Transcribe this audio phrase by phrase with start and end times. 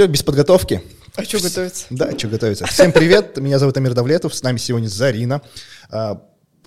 [0.00, 0.80] Все, без подготовки.
[1.14, 1.84] А что готовится?
[1.90, 2.64] Да, что готовится.
[2.64, 5.42] Всем привет, меня зовут Амир Давлетов, с нами сегодня Зарина.
[5.90, 6.22] А,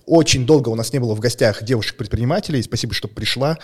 [0.06, 3.58] очень долго у нас не было в гостях девушек-предпринимателей, спасибо, что пришла.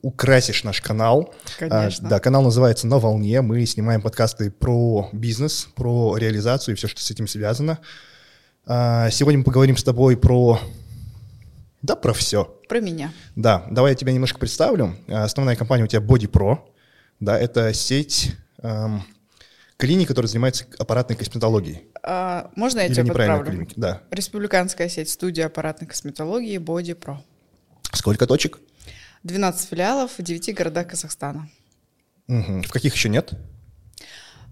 [0.00, 1.34] Украсишь наш канал.
[1.58, 2.06] Конечно.
[2.06, 3.40] А, да, канал называется «На волне».
[3.40, 7.80] Мы снимаем подкасты про бизнес, про реализацию и все, что с этим связано.
[8.64, 10.60] А, сегодня мы поговорим с тобой про...
[11.82, 12.44] Да, про все.
[12.68, 13.12] Про меня.
[13.34, 14.94] Да, давай я тебя немножко представлю.
[15.08, 16.60] Основная компания у тебя Body Pro.
[17.18, 19.02] Да, это сеть эм,
[19.76, 21.86] клиник, которая занимается аппаратной косметологией.
[22.02, 23.50] А, можно я Или тебя подправлю?
[23.50, 23.74] клиники?
[23.76, 24.02] Да.
[24.10, 27.18] Республиканская сеть студии аппаратной косметологии Body Pro.
[27.92, 28.58] Сколько точек?
[29.22, 31.48] 12 филиалов в 9 городах Казахстана.
[32.26, 32.62] Мгм.
[32.62, 33.32] В каких еще нет?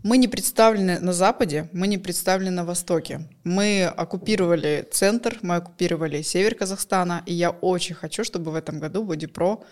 [0.02, 3.26] Мы не представлены на Западе, мы не представлены на Востоке.
[3.42, 9.10] Мы оккупировали центр, мы оккупировали север Казахстана, и я очень хочу, чтобы в этом году
[9.10, 9.64] Pro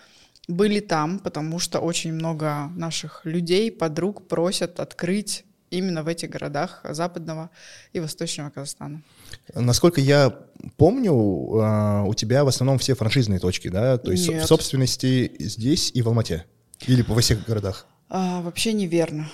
[0.48, 6.81] были там, потому что очень много наших людей, подруг просят открыть именно в этих городах
[6.91, 7.51] западного
[7.93, 9.03] и восточного Казахстана.
[9.55, 10.37] Насколько я
[10.77, 13.98] помню, э, у тебя в основном все франшизные точки, да?
[13.98, 14.45] То есть Нет.
[14.45, 16.45] в собственности здесь и в Алмате?
[16.87, 17.87] Или во всех городах?
[18.09, 19.28] А, вообще неверно.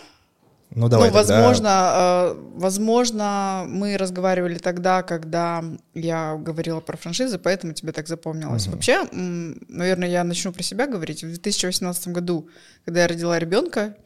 [0.70, 1.41] Ну, давай ну, тогда.
[1.41, 8.66] возможно, э, возможно, мы разговаривали тогда, когда я говорила про франшизы, поэтому тебе так запомнилось.
[8.66, 8.75] Мгм.
[8.75, 11.25] Вообще, наверное, я начну про себя говорить.
[11.25, 12.48] В 2018 году,
[12.84, 13.97] когда я родила ребенка,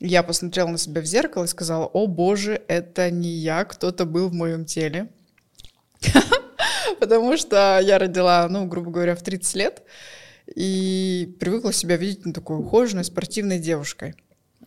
[0.00, 4.28] я посмотрела на себя в зеркало и сказала: "О боже, это не я, кто-то был
[4.28, 5.10] в моем теле".
[7.00, 9.82] Потому что я родила, ну, грубо говоря, в 30 лет
[10.54, 14.14] и привыкла себя видеть ну, такой ухоженной, спортивной девушкой.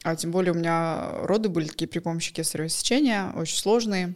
[0.04, 4.14] А тем более у меня роды были такие при помощи кесарево сечения, очень сложные.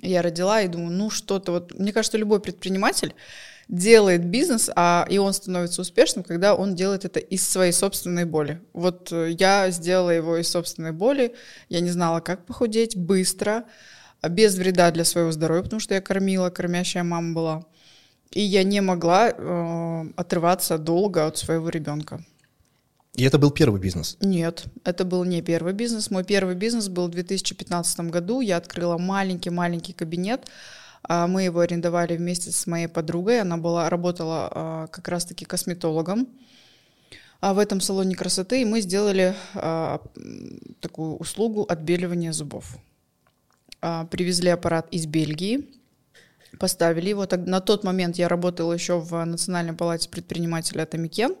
[0.00, 1.74] Я родила и думаю, ну что-то вот...
[1.78, 3.14] Мне кажется, любой предприниматель
[3.68, 8.60] делает бизнес, а и он становится успешным, когда он делает это из своей собственной боли.
[8.72, 11.34] Вот э, я сделала его из собственной боли,
[11.68, 13.64] я не знала, как похудеть быстро,
[14.26, 17.64] без вреда для своего здоровья, потому что я кормила, кормящая мама была.
[18.30, 22.24] И я не могла э, отрываться долго от своего ребенка.
[23.14, 24.16] И это был первый бизнес.
[24.20, 26.10] Нет, это был не первый бизнес.
[26.10, 28.40] Мой первый бизнес был в 2015 году.
[28.40, 30.48] Я открыла маленький-маленький кабинет.
[31.02, 33.40] А, Мы его арендовали вместе с моей подругой.
[33.40, 36.28] Она была, работала а, как раз-таки косметологом
[37.40, 38.62] а, в этом салоне красоты.
[38.62, 39.34] И мы сделали
[40.80, 42.76] такую услугу отбеливания зубов.
[44.10, 45.68] Привезли аппарат из Бельгии,
[46.58, 47.26] поставили его.
[47.26, 51.36] Так- На тот момент я работала еще в Национальной палате предпринимателей Атамикен.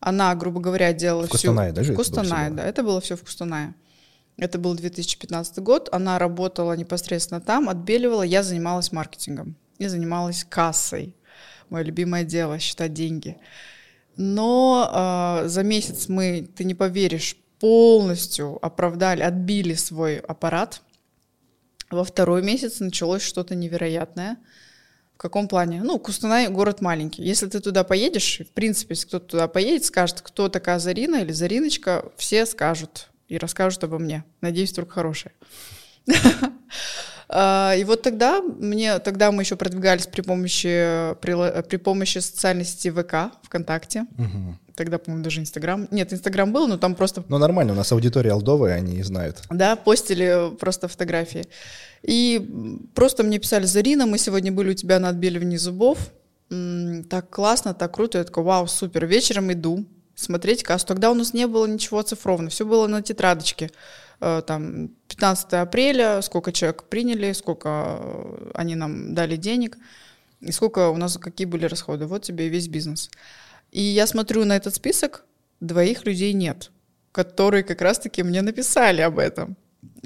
[0.00, 3.22] Она, грубо говоря, делала В Кустанае, да, же В Кустанае, да, это было все в
[3.22, 3.74] Кустанае.
[4.36, 5.88] Это был 2015 год.
[5.92, 8.22] Она работала непосредственно там, отбеливала.
[8.22, 11.14] Я занималась маркетингом и занималась кассой.
[11.68, 13.36] Мое любимое дело— считать деньги.
[14.16, 20.82] Но а, за месяц мы, ты не поверишь, полностью оправдали, отбили свой аппарат.
[21.90, 24.36] Во второй месяц началось что-то невероятное.
[25.14, 25.82] В каком плане?
[25.82, 27.22] Ну, Кустанай город маленький.
[27.22, 31.32] Если ты туда поедешь, в принципе, если кто-то туда поедет, скажет, кто такая Зарина или
[31.32, 34.24] Зариночка, все скажут и расскажут обо мне.
[34.40, 35.32] Надеюсь, только хорошее.
[37.34, 42.64] А, И вот тогда мне, тогда мы еще продвигались при помощи, прила- при помощи социальной
[42.66, 44.04] сети ВК, ВКонтакте.
[44.18, 44.58] Мгм.
[44.74, 45.88] Тогда, по-моему, даже Инстаграм.
[45.90, 49.38] Нет, Инстаграм был, но там просто Ну, нормально, у нас аудитория алдовая, они знают.
[49.48, 51.46] да, постили просто фотографии.
[52.02, 52.38] И
[52.94, 55.98] просто мне писали, Зарина, мы сегодня были у тебя на отбеливании зубов.
[57.08, 58.18] Так классно, так круто.
[58.18, 59.06] Я такая, вау, супер.
[59.06, 60.86] Вечером иду смотреть кассу.
[60.86, 63.70] Тогда у нас не было ничего оцифровано, все было на тетрадочке.
[64.20, 69.76] Э, Там 15 апреля, сколько человек приняли, сколько э, они нам дали денег,
[70.40, 72.06] и сколько у нас, какие были расходы.
[72.06, 73.10] Вот тебе весь бизнес.
[73.70, 75.24] И я смотрю на этот список,
[75.60, 76.70] двоих людей нет,
[77.12, 79.56] которые как раз-таки мне написали об этом.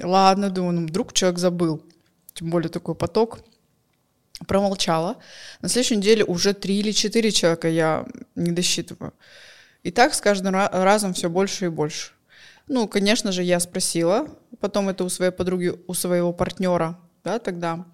[0.01, 1.81] Ладно, думаю, ну вдруг человек забыл.
[2.33, 3.39] Тем более такой поток.
[4.47, 5.17] Промолчала.
[5.61, 9.13] На следующей неделе уже три или четыре человека я не досчитываю.
[9.83, 12.11] И так с каждым ра- разом все больше и больше.
[12.67, 14.27] Ну, конечно же, я спросила,
[14.59, 17.85] потом это у своей подруги, у своего партнера, да, тогда.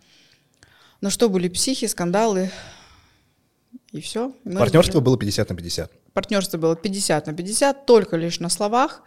[1.02, 2.50] На что были психи, скандалы,
[3.92, 4.34] и все.
[4.44, 5.92] Партнерство было 50 на 50.
[6.13, 9.04] Партнерство было 50 на 50, только лишь на словах,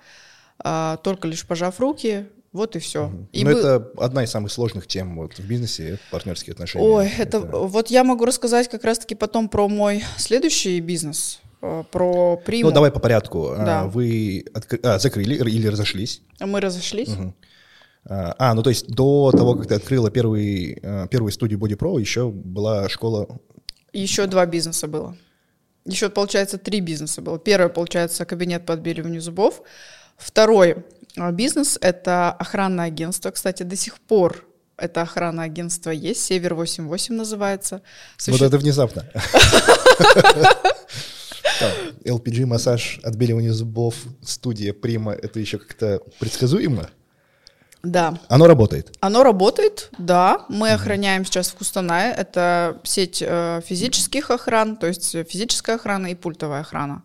[0.59, 3.12] а, только лишь пожав руки, вот и все.
[3.33, 6.85] И Но был- это одна из самых сложных тем вот, в бизнесе, это партнерские отношения.
[6.87, 12.69] Ой, это вот я могу рассказать как раз-таки потом про мой следующий бизнес, про приму.
[12.69, 13.50] Ну, давай по порядку.
[13.50, 13.85] А, Да.
[13.85, 16.23] Вы откры- а, закрыли или разошлись?
[16.41, 17.08] Мы разошлись.
[17.08, 17.35] Мгм.
[18.08, 22.00] А, ну то есть до того, как ты открыла первый, э, первую студию Body Pro,
[22.00, 23.26] еще была школа...
[23.93, 25.17] Еще два бизнеса было.
[25.87, 27.38] Еще, получается, три бизнеса было.
[27.38, 29.62] Первое, получается, кабинет по отбеливанию зубов.
[30.17, 30.85] Второй
[31.32, 33.31] бизнес— это охранное агентство.
[33.31, 34.44] Кстати, до сих пор
[34.76, 37.82] это охранное агентство есть, Север 88 называется.
[38.19, 38.38] Суще...
[38.38, 39.05] Вот это внезапно.
[42.05, 46.91] LPG массаж, отбеливание зубов, студия Прима, это еще как-то предсказуемо?
[47.82, 48.19] Да.
[48.29, 48.97] Оно работает?
[49.00, 50.44] Оно работает, да.
[50.49, 52.12] Мы охраняем сейчас в Кустанае.
[52.12, 57.05] Это сеть э, физических охран, то есть физическая охрана и пультовая охрана.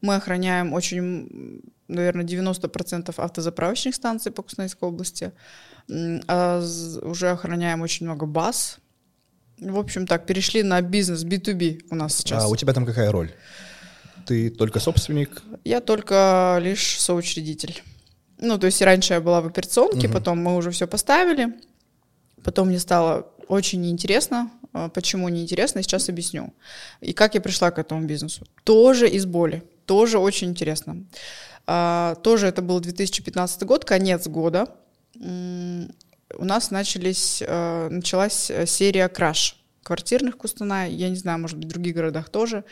[0.00, 5.32] Мы охраняем очень, наверное, 90% автозаправочных станций по Кустанайской области.
[5.88, 6.62] А
[7.02, 8.78] уже охраняем очень много баз.
[9.58, 12.44] В общем, так, перешли на бизнес B2B у нас сейчас.
[12.44, 13.32] А у тебя там какая роль?
[14.26, 15.42] Ты только собственник?
[15.64, 17.82] Я только лишь соучредитель.
[18.38, 20.14] Ну, то есть раньше я была в операционке, угу.
[20.14, 21.54] потом мы уже все поставили.
[22.42, 24.50] Потом мне стало очень неинтересно.
[24.72, 26.52] А, почему неинтересно, сейчас объясню.
[27.00, 28.44] И как я пришла к этому бизнесу.
[28.64, 29.62] Тоже из боли.
[29.86, 31.04] Тоже очень интересно.
[31.66, 34.68] А, тоже это был 2015 год, конец года.
[35.14, 40.92] У нас начались, а, началась серия краш квартирных Кустанай.
[40.92, 42.64] Я не знаю, может быть, в других городах тоже.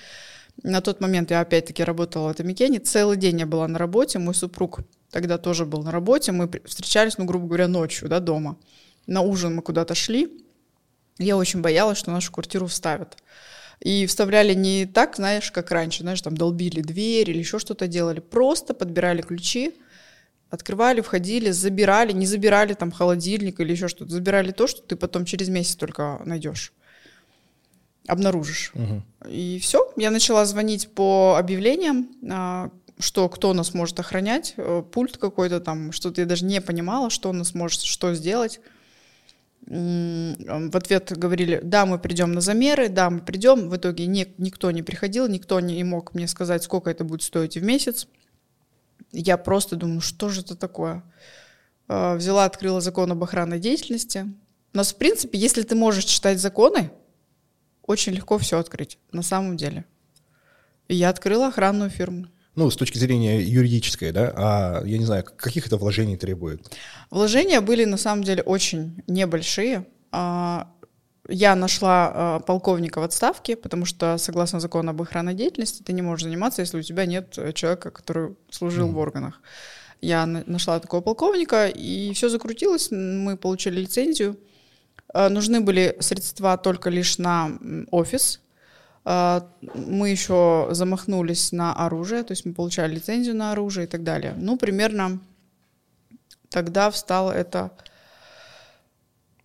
[0.63, 2.79] На тот момент я опять-таки работала в Атамикене.
[2.79, 4.19] Целый день я была на работе.
[4.19, 4.81] Мой супруг
[5.11, 6.33] тогда тоже был на работе.
[6.33, 8.59] Мы встречались, ну, грубо говоря, ночью, да, дома.
[9.07, 10.41] На ужин мы куда-то шли.
[11.19, 13.17] Я очень боялась, что нашу квартиру вставят.
[13.81, 18.21] И вставляли не так, знаешь, как раньше, знаешь, там долбили дверь или еще что-то делали.
[18.21, 19.75] Просто подбирали ключи,
[20.51, 25.25] открывали, входили, забирали, не забирали там холодильник или еще что-то, забирали то, что ты потом
[25.25, 26.73] через месяц только найдешь
[28.07, 28.73] обнаружишь.
[28.75, 29.31] Угу.
[29.31, 35.17] И все, я начала звонить по объявлениям, а, что кто нас может охранять, э, пульт
[35.17, 38.61] какой-то там, что-то я даже не понимала, что нас может, что сделать.
[39.67, 43.71] В ответ говорили, да, мы придем на замеры, да, мы придем.
[43.71, 47.57] В итоге не, никто не приходил, никто не мог мне сказать, сколько это будет стоить
[47.57, 48.07] в месяц.
[49.11, 51.03] Я просто думаю, что же это такое?
[51.89, 54.27] А, взяла, открыла закон об охранной деятельности.
[54.75, 56.91] У нас, в принципе, если ты можешь читать законы,
[57.87, 59.85] очень легко все открыть, на самом деле.
[60.89, 62.27] И я открыла охранную фирму.
[62.57, 66.73] Ну, с точки зрения юридической, да, а я не знаю, каких это вложений требует?
[67.11, 69.87] Вложения были на самом деле очень небольшие.
[70.13, 70.71] А,
[71.29, 76.03] я нашла а, полковника в отставке, потому что, согласно закону об охранной деятельности, ты не
[76.03, 78.93] можешь заниматься, если у тебя нет человека, который служил mm.
[78.93, 79.41] в органах.
[80.01, 84.39] Я нашла такого полковника, и все закрутилось, мы получили лицензию.
[85.15, 87.53] А, нужны были средства только лишь на
[87.91, 88.41] офис,
[89.05, 94.03] а, мы еще замахнулись на оружие, то есть мы получали лицензию на оружие и так
[94.03, 94.35] далее.
[94.37, 95.21] Ну, примерно
[96.49, 97.71] тогда встало это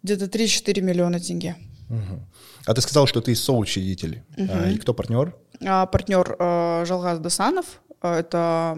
[0.01, 1.55] где-то 3-4 миллиона тенге.
[1.89, 2.19] Угу.
[2.65, 4.23] А ты сказал, что ты соучредитель.
[4.37, 4.49] Угу.
[4.51, 5.35] А, и кто партнер?
[5.63, 7.81] А, партнер а, Жалгаз Досанов.
[8.01, 8.77] А, это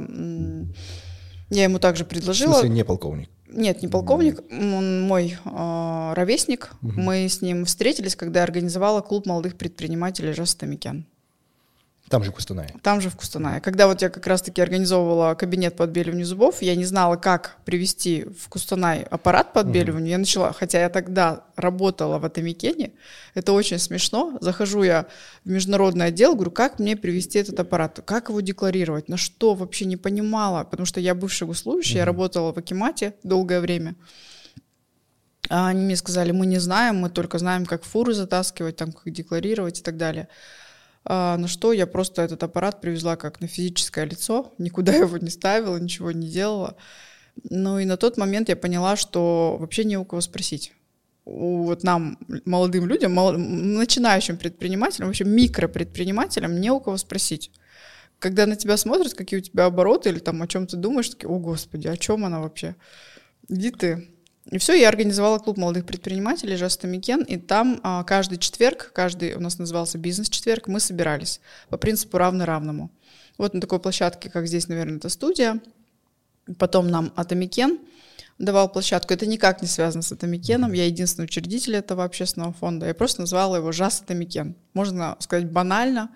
[1.49, 2.51] я ему также предложила.
[2.51, 3.29] В смысле, не полковник?
[3.51, 6.71] Нет, не полковник, он мой э, ровесник.
[6.81, 6.93] Угу.
[6.99, 11.05] Мы с ним встретились, когда я организовала клуб молодых предпринимателей Жастамикян.
[12.11, 12.75] Там же в Кустанае.
[12.83, 13.61] Там же в Кустанае.
[13.61, 18.25] Когда вот я как раз-таки организовывала кабинет по отбеливанию зубов, я не знала, как привести
[18.37, 20.07] в Кустанай аппарат по отбеливанию.
[20.07, 20.11] Mm-hmm.
[20.11, 22.91] Я начала, хотя я тогда работала в Атамикене,
[23.33, 24.37] это очень смешно.
[24.41, 25.05] Захожу я
[25.45, 29.85] в международный отдел, говорю, как мне привести этот аппарат, как его декларировать, на что вообще
[29.85, 31.99] не понимала, потому что я бывший госслужащий, mm-hmm.
[31.99, 33.95] я работала в Акимате долгое время.
[35.49, 39.11] А они мне сказали, мы не знаем, мы только знаем, как фуры затаскивать, там, как
[39.13, 40.27] декларировать и так далее.
[41.03, 45.29] А, на что я просто этот аппарат привезла как на физическое лицо, никуда его не
[45.29, 46.75] ставила, ничего не делала.
[47.49, 50.73] Ну и на тот момент я поняла, что вообще не у кого спросить.
[51.23, 57.51] У вот нам, молодым людям, мол, начинающим предпринимателям, вообще микропредпринимателям, не у кого спросить.
[58.19, 61.29] Когда на тебя смотрят, какие у тебя обороты или там о чем ты думаешь, такие,
[61.29, 62.75] о господи, о чем она вообще?
[63.49, 64.07] Иди ты.
[64.51, 69.33] И все, я организовала клуб молодых предпринимателей Жеста Микен, и там а, каждый четверг, каждый
[69.35, 71.39] у нас назывался бизнес-четверг, мы собирались
[71.69, 72.91] по принципу равно-равному.
[73.37, 75.61] Вот на такой площадке, как здесь, наверное, это студия.
[76.57, 77.79] Потом нам Атамекен
[78.37, 79.13] давал площадку.
[79.13, 80.73] Это никак не связано с Атамекеном.
[80.73, 82.87] Я единственный учредитель этого общественного фонда.
[82.87, 84.55] Я просто назвала его Жас Атамекен.
[84.73, 86.11] Можно сказать банально,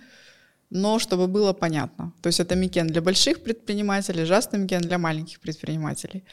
[0.70, 2.12] но чтобы было понятно.
[2.22, 6.24] То есть Атамекен для больших предпринимателей, Жас Атамекен для маленьких предпринимателей.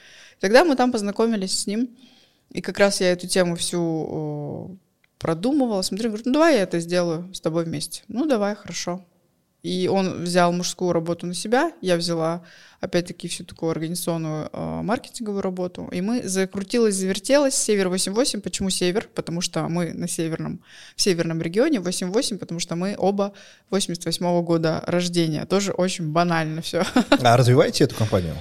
[0.42, 1.88] Тогда мы там познакомились с ним,
[2.50, 4.76] и как раз я эту тему всю
[5.20, 8.02] продумывала, смотрю, говорю, ну давай я это сделаю с тобой вместе.
[8.08, 9.06] Ну давай, хорошо.
[9.62, 12.42] И он взял мужскую работу на себя, я взяла,
[12.80, 15.88] опять-таки, всю такую организационную э, маркетинговую работу.
[15.92, 17.54] И мы закрутилась, завертелась.
[17.54, 18.40] Север 88.
[18.40, 19.08] Почему север?
[19.14, 20.60] Потому что мы на северном,
[20.96, 21.78] в северном регионе.
[21.78, 23.32] 88, потому что мы оба
[23.70, 25.46] 88 -го года рождения.
[25.46, 26.82] Тоже очень банально все.
[27.22, 28.34] А развиваете эту компанию?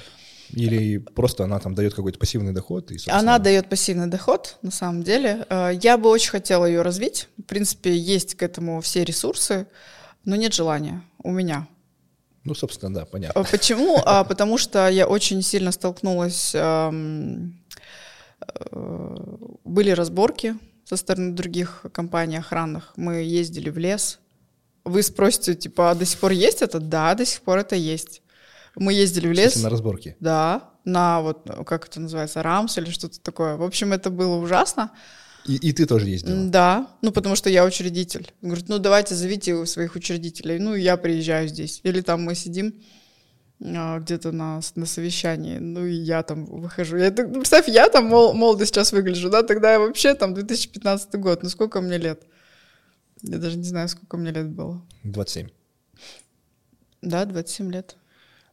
[0.53, 2.91] Или просто она там дает какой-то пассивный доход?
[2.91, 5.46] И, собственно, Она дает пассивный доход, на самом деле.
[5.50, 7.27] Э, Я бы очень хотела ее развить.
[7.38, 9.67] В принципе, есть к этому все ресурсы,
[10.25, 11.67] но нет желания у меня.
[12.43, 13.41] Ну, собственно, да, понятно.
[13.41, 14.00] А Почему?
[14.05, 16.51] А, Потому что я очень сильно столкнулась.
[16.55, 17.60] эм,
[18.72, 19.25] э,
[19.63, 20.55] Были разборки
[20.86, 22.93] со стороны других компаний охранных.
[22.98, 24.20] Мы ездили в лес.
[24.84, 26.79] Вы спросите, типа, а до сих пор есть это?
[26.79, 28.22] Да, до сих пор это есть.
[28.75, 29.53] Мы ездили в лес.
[29.53, 30.15] смысле, на разборке.
[30.19, 33.55] Да, на вот, как это называется, рамс или что-то такое.
[33.57, 34.91] В общем, это было ужасно.
[35.45, 36.45] И, и ты тоже ездила?
[36.49, 38.31] Да, ну потому что я учредитель.
[38.41, 40.59] Говорит, ну давайте зовите своих учредителей.
[40.59, 41.81] Ну я приезжаю здесь.
[41.83, 42.75] Или там мы сидим
[43.63, 46.97] а, где-то на, на совещании, ну и я там выхожу.
[46.97, 51.15] Я, ну, представь, я там мол- молодо сейчас выгляжу, да, тогда я вообще там 2015
[51.15, 52.23] год, ну сколько мне лет?
[53.21, 54.81] Я даже не знаю, сколько мне лет было.
[55.03, 55.49] 27.
[57.01, 57.95] Да, 27 лет.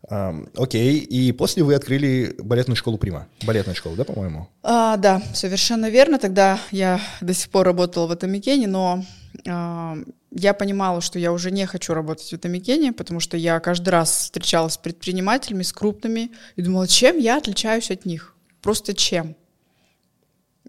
[0.08, 3.26] Окей, и после вы открыли балетную школу Прима.
[3.44, 4.48] Балетная школа, да, по-моему?
[4.62, 6.18] А, да, совершенно верно.
[6.18, 9.04] Тогда я до сих пор работала в Атамикене, но
[9.46, 9.96] а,
[10.30, 14.10] я понимала, что я уже не хочу работать в Атамикене, потому что я каждый раз
[14.10, 18.34] встречалась с предпринимателями, с крупными, и думала, чем я отличаюсь от них?
[18.62, 19.36] Просто чем?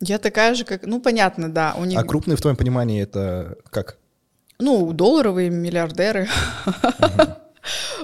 [0.01, 0.86] Я такая же, как...
[0.86, 2.00] Ну, понятно, да, у них...
[2.00, 3.98] А крупные в твоем понимании это как?
[4.59, 6.27] Ну, долларовые миллиардеры.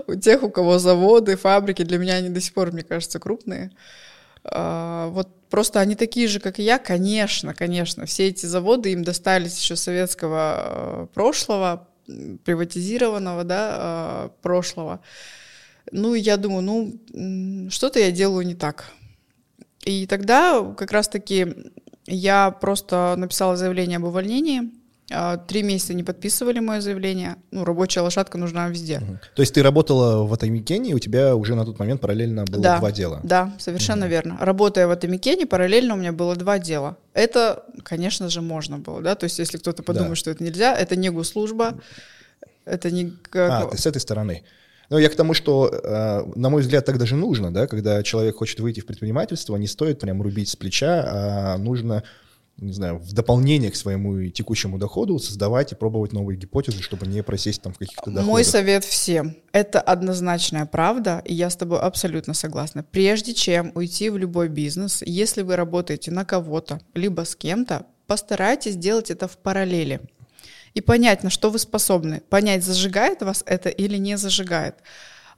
[0.07, 3.71] У тех, у кого заводы, фабрики, для меня они до сих пор, мне кажется, крупные.
[4.43, 8.05] А, Вот просто они такие же, как и я, конечно, конечно.
[8.05, 11.87] Все эти заводы им достались еще советского э, прошлого,
[12.43, 15.01] приватизированного, да, э, прошлого.
[15.91, 16.61] Ну, я думаю,
[17.13, 18.91] ну, что-то я делаю не так.
[19.85, 21.55] И тогда как раз-таки
[22.07, 24.71] я просто написала заявление об увольнении.
[25.11, 27.35] А, Три месяца не подписывали мое заявление.
[27.51, 28.99] Ну, рабочая лошадка нужна везде.
[28.99, 29.19] Мгм.
[29.35, 32.61] То есть ты работала в Атамикене, и у тебя уже на тот момент параллельно было
[32.63, 32.79] Да.
[32.79, 33.19] два дела.
[33.23, 34.37] Да, совершенно верно.
[34.39, 36.97] Работая в Атамикене, параллельно у меня было два дела.
[37.13, 40.15] Это, конечно же, можно было, да, то есть если кто-то подумает, Да.
[40.15, 41.75] что это нельзя, это не госслужба,
[42.65, 43.13] это не...
[43.35, 44.43] А, ты с этой стороны.
[44.89, 48.35] Ну, я к тому, что, э, на мой взгляд, так даже нужно, да, когда человек
[48.37, 52.03] хочет выйти в предпринимательство, не стоит прям рубить с плеча, а нужно,
[52.57, 57.21] не знаю, в дополнение к своему текущему доходу создавать и пробовать новые гипотезы, чтобы не
[57.21, 58.25] просесть там в каких-то доходах.
[58.25, 59.35] Мой совет всем.
[59.51, 62.83] Это однозначная правда, и я с тобой абсолютно согласна.
[62.83, 68.77] Прежде чем уйти в любой бизнес, если вы работаете на кого-то, либо с кем-то, постарайтесь
[68.77, 69.99] делать это в параллели.
[70.73, 72.21] И понять, на что вы способны.
[72.29, 74.75] Понять, зажигает вас это или не зажигает.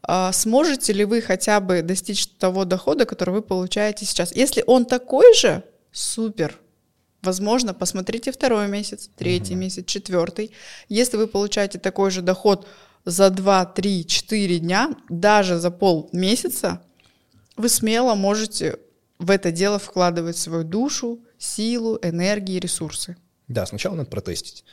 [0.04, 4.36] А, Сможете ли вы хотя бы достичь того дохода, который вы получаете сейчас?
[4.36, 6.60] Если он такой же, супер.
[7.28, 10.52] Возможно, посмотрите второй месяц, третий месяц, четвертый.
[10.88, 12.66] Если вы получаете такой же доход
[13.04, 16.82] за 2, 3, 4 дня, даже за полмесяца,
[17.58, 18.80] вы смело можете
[19.20, 23.18] в это дело вкладывать свою душу, силу, энергию, ресурсы.
[23.50, 24.64] Да, сначала надо протестить.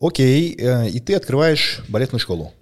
[0.00, 2.54] Окей, э, и ты открываешь балетную школу.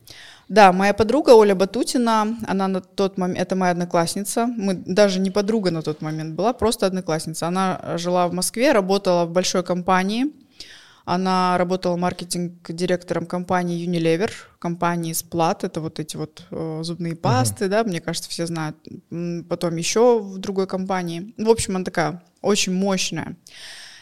[0.49, 5.31] Да, моя подруга Оля Батутина, она на тот момент, это моя одноклассница, мы даже не
[5.31, 7.49] подруга на тот момент была, просто одноклассница.
[7.49, 10.33] Она жила в Москве, работала в большой компании,
[11.05, 17.85] она работала маркетинг-директором компании Unilever, компании Splat, это вот эти вот э, зубные пасты, да,
[17.85, 18.77] мне кажется, все знают.
[19.49, 21.35] Потом еще в другой компании.
[21.39, 23.37] В общем, она такая очень мощная.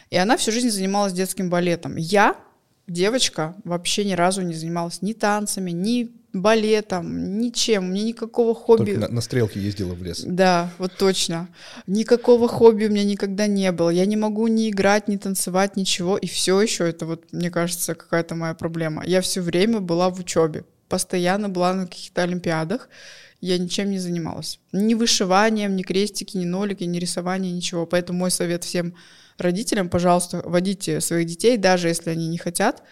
[0.09, 1.95] И она всю жизнь занималась детским балетом.
[1.95, 2.35] Я,
[2.87, 7.91] девочка, вообще ни разу не занималась ни танцами, ни балетом, ничем.
[7.91, 8.93] Меня никакого хобби...
[8.93, 10.23] Только на, на стрелке ездила в лес.
[10.25, 11.47] Да, вот точно.
[11.87, 13.89] Никакого хобби у меня никогда не было.
[13.89, 16.17] Я не могу ни играть, ни танцевать, ничего.
[16.17, 19.03] И все еще это вот, мне кажется, какая-то моя проблема.
[19.05, 20.65] Я все время была в учебе.
[20.89, 22.89] Постоянно была на каких-то олимпиадах.
[23.41, 24.59] Я ничем не занималась.
[24.71, 27.85] Ни вышиванием, ни крестики, ни нолики, ни рисование, ничего.
[27.85, 28.95] Поэтому мой совет всем
[29.37, 32.83] родителям, пожалуйста, водите своих детей, даже если они не хотят,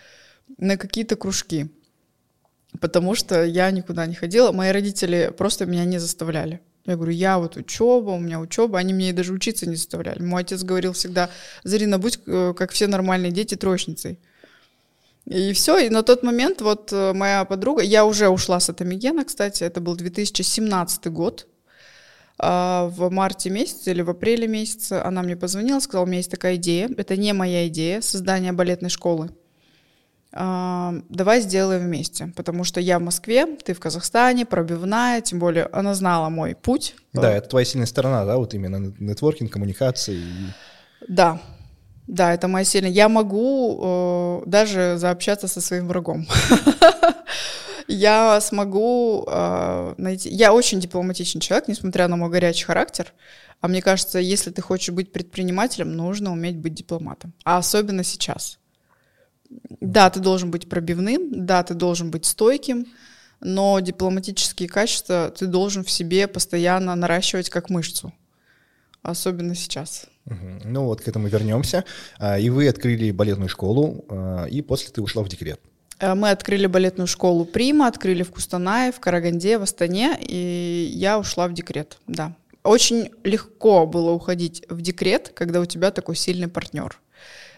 [0.58, 1.70] на какие-то кружки.
[2.82, 4.52] Потому что я никуда не ходила.
[4.52, 6.62] Мои родители просто меня не заставляли.
[6.86, 10.22] Я говорю, я вот учеба, у меня учеба, они меня даже учиться не заставляли.
[10.22, 11.30] Мой отец говорил всегда,
[11.64, 14.20] Зарина, будь э, как все нормальные дети троечницей.
[15.26, 19.26] И все, и на тот момент вот э, моя подруга, я уже ушла с Атомигена,
[19.26, 21.48] кстати, это был 2017 год,
[22.38, 26.30] А в марте месяце или в апреле месяце она мне позвонила, сказала, у меня есть
[26.30, 29.32] такая идея, это не моя идея, создание балетной школы.
[30.38, 35.68] А, Давай сделаем вместе, потому что я в Москве, ты в Казахстане, пробивная, тем более
[35.72, 36.96] она знала мой путь.
[37.14, 40.22] Да, это твоя сильная сторона, да, вот именно нетворкинг, коммуникации.
[41.08, 41.40] Да,
[42.08, 42.92] да, это моя сильная.
[42.92, 46.28] Я могу э, даже заобщаться со своим врагом.
[47.88, 50.30] я смогу э, найти...
[50.30, 53.14] Я очень дипломатичный человек, несмотря на мой горячий характер.
[53.62, 57.34] А мне кажется, если ты хочешь быть предпринимателем, нужно уметь быть дипломатом.
[57.44, 58.60] А особенно сейчас.
[59.82, 62.88] Да, ты должен быть пробивным, да, ты должен быть стойким,
[63.40, 68.14] но дипломатические качества ты должен в себе постоянно наращивать как мышцу.
[69.02, 70.08] Особенно сейчас.
[70.26, 71.86] Ну вот к этому вернемся.
[72.18, 75.60] А, и вы открыли балетную школу, а, и после ты ушла в декрет.
[76.00, 81.20] Э, мы открыли балетную школу Прима, открыли в Кустанае, в Караганде, в Астане, и я
[81.20, 82.36] ушла в декрет, да.
[82.64, 87.00] Очень легко было уходить в декрет, когда у тебя такой сильный партнер.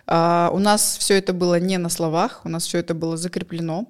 [0.08, 3.86] А, у нас все это было не на словах, у нас все это было закреплено.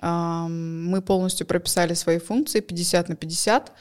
[0.00, 3.72] А, мы полностью прописали свои функции 50 на 50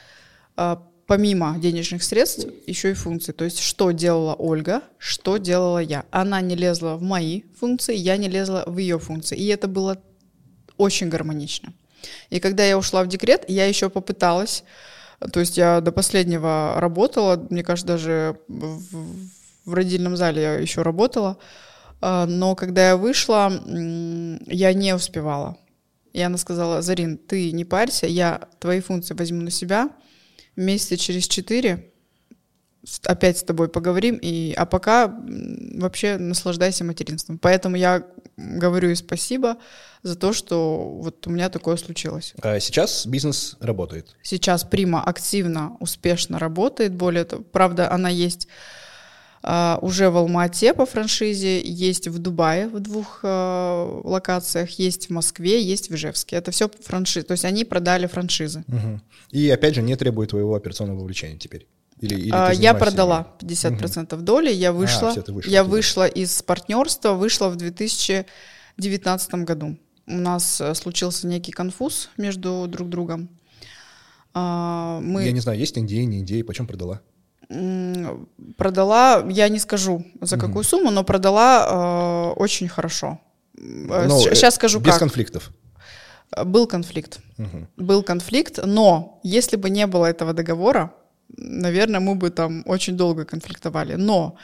[1.10, 3.32] помимо денежных средств, еще и функции.
[3.32, 6.06] То есть, что делала Ольга, что делала я.
[6.12, 9.36] Она не лезла в мои функции, я не лезла в ее функции.
[9.36, 10.00] И это было
[10.78, 11.74] очень гармонично.
[12.30, 14.64] И когда я ушла в декрет, я еще попыталась,
[15.34, 18.80] то есть я до последнего работала, мне кажется, даже в,
[19.66, 21.38] в родильном зале я еще работала,
[22.02, 23.52] а, но когда я вышла,
[24.48, 25.58] я не успевала.
[26.14, 29.90] И она сказала, Зарин, ты не парься, я твои функции возьму на себя,
[30.56, 31.92] месяца через четыре
[33.04, 35.14] опять с тобой поговорим, и, а пока
[35.76, 37.38] вообще наслаждайся материнством.
[37.38, 39.58] Поэтому я говорю и спасибо
[40.02, 42.34] за то, что вот у меня такое случилось.
[42.42, 44.16] А сейчас бизнес работает?
[44.24, 46.94] Сейчас Прима активно, успешно работает.
[46.94, 48.48] Более того, правда, она есть
[49.42, 55.62] уже в Алма-Ате по франшизе, есть в Дубае в двух uh, локациях, есть в Москве,
[55.62, 56.36] есть в Ижевске.
[56.36, 58.66] Это все франшизы, то есть они продали франшизы.
[58.68, 59.00] Угу.
[59.32, 61.68] И опять же не требует твоего операционного вовлечения теперь?
[62.02, 64.24] Или, или uh, я продала 50% угу.
[64.24, 69.78] доли, я вышла, а, вышла я вышла из партнерства, вышла в 2019 году.
[70.06, 73.30] У нас э, случился некий конфуз между друг другом.
[74.34, 75.24] Мы...
[75.24, 77.02] Я не знаю, есть идеи, не идеи, почем продала?
[78.58, 80.64] Продала, я не скажу за какую угу.
[80.64, 83.20] сумму, но продала э, очень хорошо.
[83.54, 84.94] Но Сейчас скажу без как.
[84.94, 85.52] Без конфликтов.
[86.46, 87.20] Был конфликт.
[87.38, 87.68] Угу.
[87.78, 90.94] Был конфликт, но если бы не было этого договора,
[91.38, 93.96] наверное, мы бы там очень долго конфликтовали.
[93.96, 94.36] Но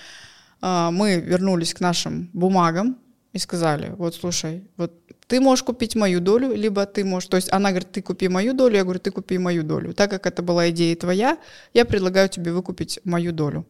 [0.61, 2.97] э, мы вернулись к нашим бумагам
[3.33, 4.93] и сказали, вот слушай, вот
[5.27, 7.29] ты можешь купить мою долю, либо ты можешь...
[7.29, 9.93] То есть она говорит, ты купи мою долю, я говорю, ты купи мою долю.
[9.93, 11.38] Так как это была идея твоя,
[11.73, 13.65] я предлагаю тебе выкупить мою долю.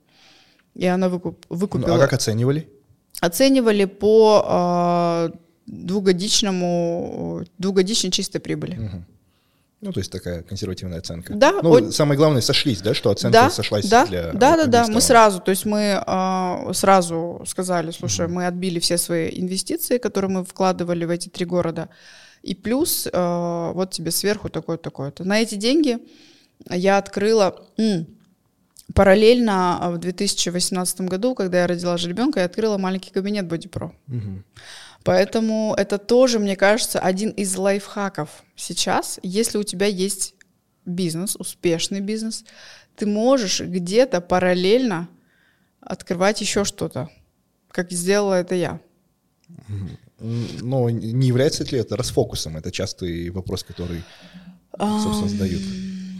[0.73, 1.87] И она выкуп, выкупила...
[1.87, 2.67] Ну, а как оценивали?
[3.21, 5.29] Оценивали по э,
[5.67, 8.77] двухгодичному, двухгодичной чистой прибыли.
[8.77, 9.05] Угу.
[9.81, 11.33] Ну, то есть такая консервативная оценка.
[11.33, 11.59] Да.
[11.61, 11.93] Ну, от...
[11.93, 15.39] самое главное, сошлись, да, что оценка да, сошлась да, для Да, да, да, мы сразу,
[15.39, 20.43] то есть мы э, сразу сказали, слушай, mm мы отбили все свои инвестиции, которые мы
[20.43, 21.89] вкладывали в эти три города,
[22.41, 25.23] и плюс э, вот тебе сверху такое-такое-то.
[25.23, 25.99] На эти деньги
[26.69, 27.55] я открыла...
[27.77, 28.07] М-
[28.93, 33.91] Параллельно в 2018 году, когда я родила же ребенка, я открыла маленький кабинет Pro.
[34.07, 34.43] Угу.
[35.03, 39.19] Поэтому это тоже, мне кажется, один из лайфхаков сейчас.
[39.23, 40.35] Если у тебя есть
[40.85, 42.45] бизнес, успешный бизнес,
[42.95, 45.09] ты можешь где-то параллельно
[45.79, 47.09] открывать еще что-то,
[47.69, 48.79] как сделала это я.
[50.19, 52.57] Но не является ли это расфокусом?
[52.57, 54.03] Это частый вопрос, который,
[54.77, 55.61] собственно, задают.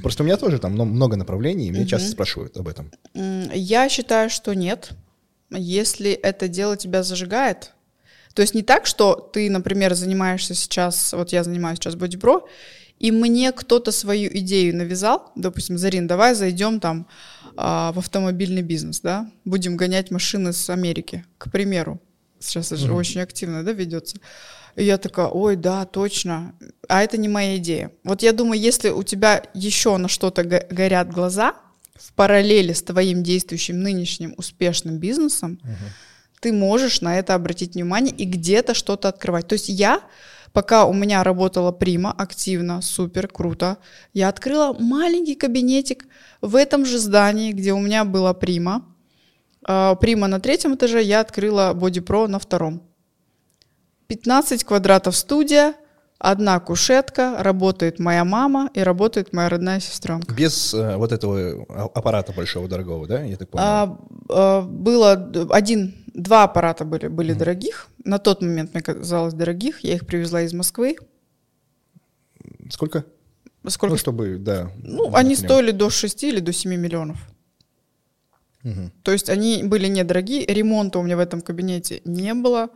[0.05, 2.91] Просто у меня тоже там много направлений, и меня часто спрашивают об этом.
[3.15, 4.91] Я считаю, что нет.
[5.49, 7.71] Если это дело тебя зажигает,
[8.35, 12.41] то есть не так, что ты, например, занимаешься сейчас, вот я занимаюсь сейчас бодипро,
[12.99, 17.07] и мне кто-то свою идею навязал, допустим, Зарин, давай зайдем там
[17.57, 21.99] а, в автомобильный бизнес, да, будем гонять машины с Америки, к примеру.
[22.37, 22.91] Сейчас mm-hmm.
[22.91, 24.17] очень активно, да, ведется.
[24.75, 26.53] И я такая, ой, да, точно.
[26.87, 27.91] А это не моя идея.
[28.03, 31.55] Вот я думаю, если у тебя еще на что-то горят глаза
[31.95, 35.91] в параллели с твоим действующим нынешним успешным бизнесом, uh-huh
[36.45, 39.47] ты можешь на это обратить внимание и где-то что-то открывать.
[39.47, 40.01] То есть я,
[40.53, 43.77] пока у меня работала Прима активно, супер, круто,
[44.13, 46.05] я открыла маленький кабинетик
[46.41, 48.85] в этом же здании, где у меня была Прима.
[49.63, 52.83] А, Прима на третьем этаже, я открыла Body Pro на втором.
[54.07, 55.73] 15 квадратов студия,
[56.19, 60.33] одна кушетка, работает моя мама и работает моя родная сестренка.
[60.33, 63.63] Без э, вот этого аппарата большого дорогого, да, я так понял?
[63.65, 65.13] А, а, было
[65.51, 67.37] один два аппарата были, были mm.
[67.37, 67.87] дорогих.
[68.03, 69.79] На тот момент мне казалось дорогих.
[69.81, 70.95] Я их привезла из Москвы.
[72.69, 73.05] Сколько?
[73.67, 73.93] Сколько?
[73.93, 74.71] Ну, чтобы, да.
[74.83, 77.17] Ну, они стоили до 6 или до 7 миллионов.
[78.63, 78.91] Угу.
[79.03, 80.45] То есть они были недорогие.
[80.45, 82.69] Ремонта у меня в этом кабинете не было.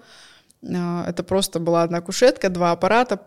[0.63, 3.21] А, это просто была одна кушетка, два аппарата,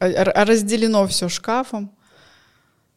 [0.00, 1.92] а, а разделено все шкафом.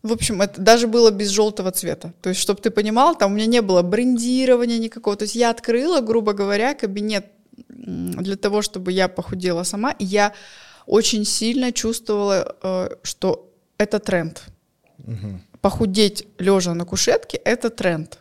[0.03, 2.13] В общем, это даже было без желтого цвета.
[2.21, 5.15] То есть, чтобы ты понимал, там у меня не было брендирования никакого.
[5.15, 7.25] То есть я открыла, грубо говоря, кабинет
[7.67, 9.91] для того, чтобы я похудела сама.
[9.91, 10.33] И я
[10.85, 14.43] очень сильно чувствовала, э, что это тренд.
[14.99, 15.39] Угу.
[15.61, 18.19] Похудеть лежа на кушетке— это тренд.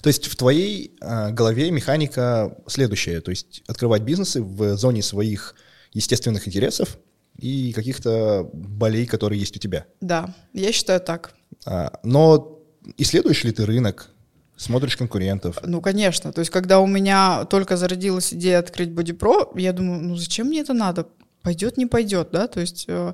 [0.00, 5.54] То есть в твоей э, голове механика следующая, то есть открывать бизнесы в зоне своих
[5.92, 6.98] естественных интересов,
[7.38, 9.86] и каких-то болей, которые есть у тебя.
[10.00, 11.34] Да, я считаю так.
[11.64, 12.62] А, но
[12.96, 14.10] исследуешь ли ты рынок?
[14.56, 15.58] Смотришь конкурентов?
[15.62, 16.32] Ну, конечно.
[16.32, 20.60] То есть, когда у меня только зародилась идея открыть Бодипро, я думаю, ну зачем мне
[20.60, 21.08] это надо?
[21.42, 22.48] Пойдет, не пойдет, да?
[22.48, 23.12] То есть, э,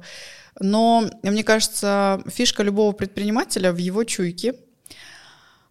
[0.61, 4.55] но мне кажется, фишка любого предпринимателя в его чуйке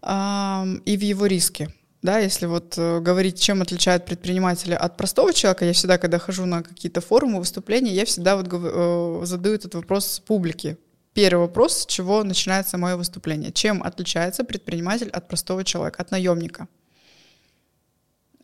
[0.04, 1.70] и в его риске
[2.02, 6.46] да, если вот э, говорить, чем отличает предпринимателя от простого человека, я всегда, когда хожу
[6.46, 10.78] на какие-то форумы, выступления, я всегда вот э, задаю этот вопрос публике.
[11.14, 13.52] Первый вопрос, с чего начинается мое выступление.
[13.52, 16.68] Чем отличается предприниматель от простого человека, от наемника?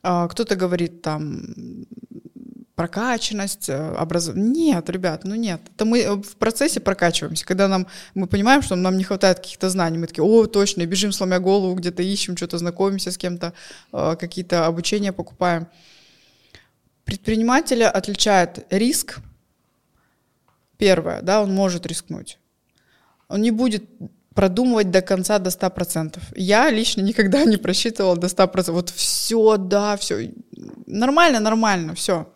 [0.03, 1.41] А, кто-то говорит там
[2.77, 4.73] прокачанность, э, образование.
[4.73, 5.59] Нет, ребят, ну нет.
[5.75, 7.43] Это мы э, в процессе прокачиваемся.
[7.43, 11.11] Когда нам, мы понимаем, что нам не хватает каких-то знаний, мы такие, о, точно, бежим,
[11.11, 13.53] сломя голову, где-то ищем, что-то знакомимся с кем-то,
[13.93, 15.65] э, какие-то обучения покупаем.
[17.03, 19.21] Предпринимателя отличает риск.
[20.77, 22.37] Первое, да, он может рискнуть.
[23.27, 23.85] Он не будет
[24.35, 26.19] продумывать до конца до 100%.
[26.35, 28.71] Я лично никогда не просчитывала до 100%.
[28.71, 30.31] Вот все, да, все.
[30.85, 32.27] Нормально, нормально, все.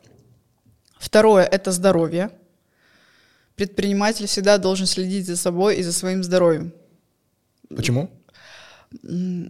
[1.01, 2.29] Второе– это здоровье.
[3.55, 6.73] Предприниматель всегда должен следить за собой и за своим здоровьем.
[7.75, 8.11] Почему?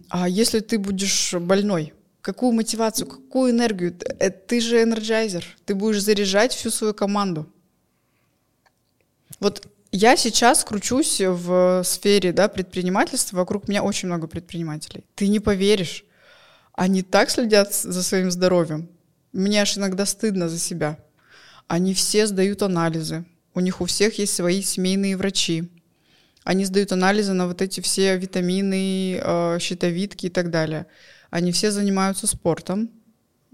[0.08, 3.94] А если ты будешь больной, какую мотивацию, какую энергию?
[4.18, 7.46] Э, ты же энерджайзер, ты будешь заряжать всю свою команду.
[9.38, 15.04] Вот я сейчас кручусь в сфере да, предпринимательства, вокруг меня очень много предпринимателей.
[15.16, 16.06] Ты не поверишь,
[16.72, 18.88] они так следят за своим здоровьем.
[19.34, 20.98] Мне аж иногда стыдно за себя.
[21.68, 23.24] Они все сдают анализы.
[23.54, 25.70] У них у всех есть свои семейные врачи.
[26.44, 30.86] Они сдают анализы на вот эти все витамины, э, щитовидки и так далее.
[31.30, 32.90] Они все занимаются спортом.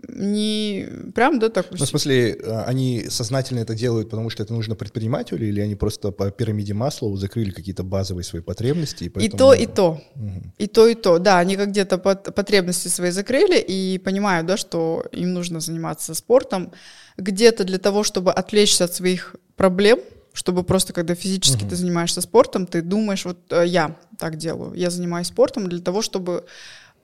[0.06, 1.66] Не прям, да, так.
[1.72, 5.74] Ну, в смысле, э, они сознательно это делают, потому что это нужно предпринимателю, или они
[5.74, 9.04] просто по пирамиде масла закрыли какие-то базовые свои потребности?
[9.04, 9.34] И, поэтому...
[9.34, 10.00] и то, и то.
[10.14, 10.42] Угу.
[10.58, 11.18] И то, и то.
[11.18, 16.72] Да, они как где-то потребности свои закрыли и понимают, да, что им нужно заниматься спортом
[17.16, 19.98] где-то для того, чтобы отвлечься от своих проблем,
[20.32, 21.70] чтобы просто, когда физически угу.
[21.70, 26.02] ты занимаешься спортом, ты думаешь, вот э, я так делаю, я занимаюсь спортом для того,
[26.02, 26.44] чтобы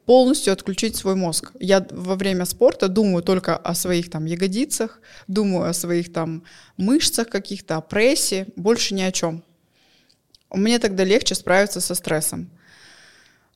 [0.07, 1.53] полностью отключить свой мозг.
[1.61, 6.45] Я во время спорта думаю только о своих там ягодицах, думаю о своих там
[6.77, 9.43] мышцах каких-то, о прессе, больше ни о чем.
[10.51, 12.51] Мне тогда легче справиться со стрессом.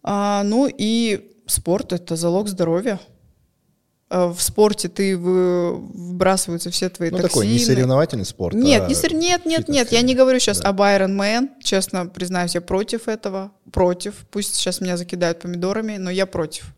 [0.03, 2.99] А, ну и спорт— это залог здоровья.
[4.11, 7.29] Э, в спорте ты выбрасываются все твои ну, токсины.
[7.29, 8.55] такой не соревновательный спорт.
[8.55, 9.13] Нет, а не сор...
[9.13, 10.71] нет, нет, нет, я не говорю сейчас да.
[10.71, 14.15] об Iron Man, честно признаюсь, я против этого, против.
[14.31, 16.75] Пусть сейчас меня закидают помидорами, но я против.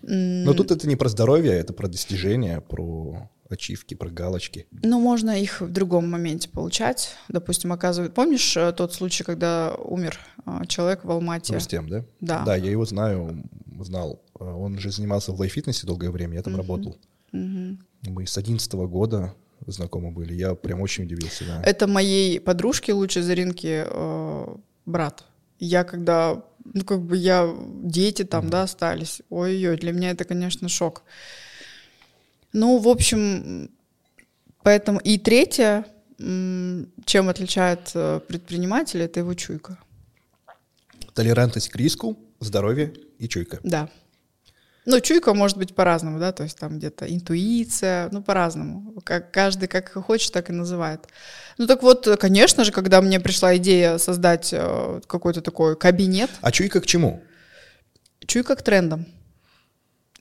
[0.00, 4.66] Но тут это не про здоровье, это про достижения, про ачивки, про галочки.
[4.82, 7.14] Ну, можно их в другом моменте получать.
[7.28, 8.14] Допустим, оказывают...
[8.14, 11.54] Помнишь э, тот случай, когда умер э, человек в Алмате?
[11.54, 12.04] Рустем, да?
[12.20, 12.44] Да.
[12.44, 13.42] Да, я его знаю,
[13.80, 14.22] знал.
[14.38, 16.58] Э, он же занимался в лайфитнесе долгое время, я там uh-huh.
[16.58, 16.98] работал.
[17.32, 17.78] Uh-huh.
[18.06, 19.34] Мы с 11 года
[19.66, 20.34] знакомы были.
[20.34, 21.44] Я прям очень удивился.
[21.44, 21.62] Да.
[21.62, 24.56] Это моей подружки лучшей Заринки э,
[24.86, 25.24] брат.
[25.58, 29.22] Я когда, ну как бы я, дети там, mm да, остались.
[29.28, 31.02] Ой-ой, для меня это, конечно, шок.
[32.52, 33.70] Ну, в общем,
[34.62, 35.84] поэтому и третье,
[36.18, 39.78] чем отличает э, предпринимателя, это его чуйка.
[41.14, 43.60] Толерантность к риску, здоровье и чуйка.
[43.62, 43.88] Да.
[44.84, 49.00] Ну, чуйка может быть по-разному, да, то есть там где-то интуиция, ну, по-разному.
[49.04, 51.06] Как, каждый как хочет, так и называет.
[51.58, 56.30] Ну, так вот, конечно же, когда мне пришла идея создать э, какой-то такой кабинет.
[56.40, 57.22] А чуйка к чему?
[58.26, 59.06] Чуйка к трендам.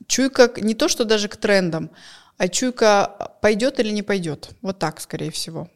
[0.05, 1.89] Чуйка не то, что даже к трендам,
[2.37, 4.51] а чуйка пойдет или не пойдет.
[4.61, 5.69] Вот так, скорее всего.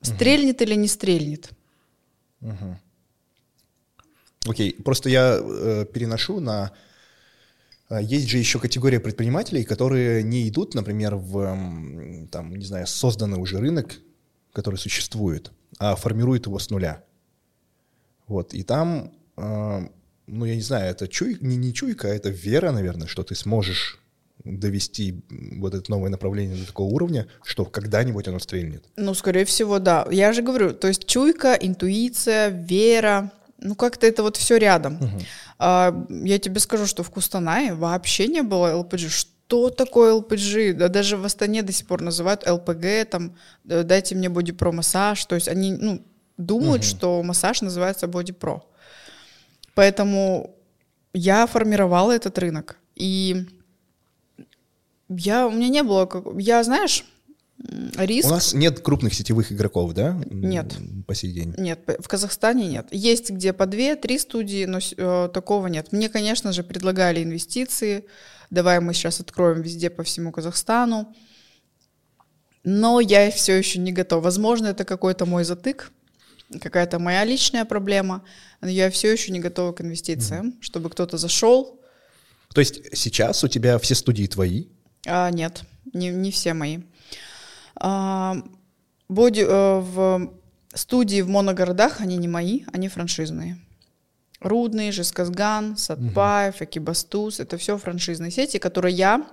[0.00, 0.64] Стрельнет угу.
[0.64, 1.50] или не стрельнет.
[2.40, 2.78] Угу.
[4.46, 6.72] Окей, просто я э, переношу на...
[7.88, 13.38] Э, есть же еще категория предпринимателей, которые не идут, например, в, там, не знаю, созданный
[13.38, 13.94] уже рынок,
[14.52, 17.04] который существует, а формируют его с нуля.
[18.26, 19.88] Вот, и там, э,
[20.26, 23.34] ну, я не знаю, это чуй, не, не чуйка, а это вера, наверное, что ты
[23.34, 23.98] сможешь
[24.44, 28.84] довести вот это новое направление до такого уровня, что когда-нибудь оно стрельнет?
[28.96, 30.06] Ну, скорее всего, да.
[30.10, 34.96] Я же говорю, то есть чуйка, интуиция, вера, ну как-то это вот все рядом.
[34.96, 35.22] Угу.
[35.58, 39.08] А, я тебе скажу, что в Кустанае вообще не было ЛПГ.
[39.08, 40.76] Что такое ЛПГ?
[40.76, 45.24] Да даже в Астане до сих пор называют ЛПГ, там, дайте мне бодипро массаж.
[45.26, 46.04] То есть они, ну,
[46.36, 46.88] думают, угу.
[46.88, 48.62] что массаж называется бодипро.
[49.74, 50.54] Поэтому
[51.14, 52.78] я формировала этот рынок.
[52.94, 53.46] И
[55.08, 56.08] я, у меня не было...
[56.38, 57.04] Я, знаешь,
[57.96, 58.28] риск...
[58.28, 60.20] У нас нет крупных сетевых игроков, да?
[60.30, 60.74] Нет.
[61.06, 61.54] По сей день?
[61.58, 62.86] Нет, в Казахстане нет.
[62.90, 65.92] Есть где по две, три студии, но э, такого нет.
[65.92, 68.06] Мне, конечно же, предлагали инвестиции.
[68.50, 71.14] Давай мы сейчас откроем везде по всему Казахстану.
[72.64, 74.20] Но я все еще не готова.
[74.20, 75.90] Возможно, это какой-то мой затык,
[76.60, 78.24] какая-то моя личная проблема,
[78.60, 81.80] но я все еще не готова к инвестициям, mm чтобы кто-то зашел.
[82.54, 84.66] То есть сейчас у тебя все студии твои?
[85.06, 85.62] А, нет,
[85.92, 86.80] не, не все мои.
[87.76, 88.36] А,
[89.08, 90.32] боди, а, в
[90.74, 93.58] студии в моногородах, они не мои, они франшизные.
[94.40, 96.64] Рудный, Жесказган, Сатпаев, угу.
[96.64, 99.26] Экибастуз, это все франшизные сети, которые я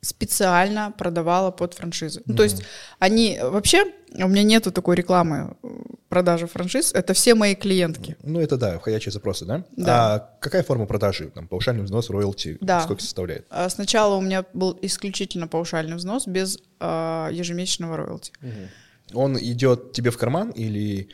[0.00, 2.22] специально продавала под франшизы.
[2.24, 2.62] Ну, то есть
[2.98, 3.84] они вообще
[4.14, 5.68] у меня нету такой рекламы э,
[6.08, 6.92] продажи франшиз.
[6.94, 8.16] Это все мои клиентки.
[8.22, 9.64] Ну это да, входящие запросы, да?
[9.76, 10.14] Да.
[10.14, 11.30] А какая форма продажи?
[11.30, 12.56] Там паушальный взнос, роялти?
[12.60, 12.80] Да.
[12.80, 13.46] Сколько составляет?
[13.50, 18.32] А сначала у меня был исключительно паушальный взнос без а, ежемесячного роялти.
[18.42, 19.20] Угу.
[19.20, 21.08] Он идет тебе в карман или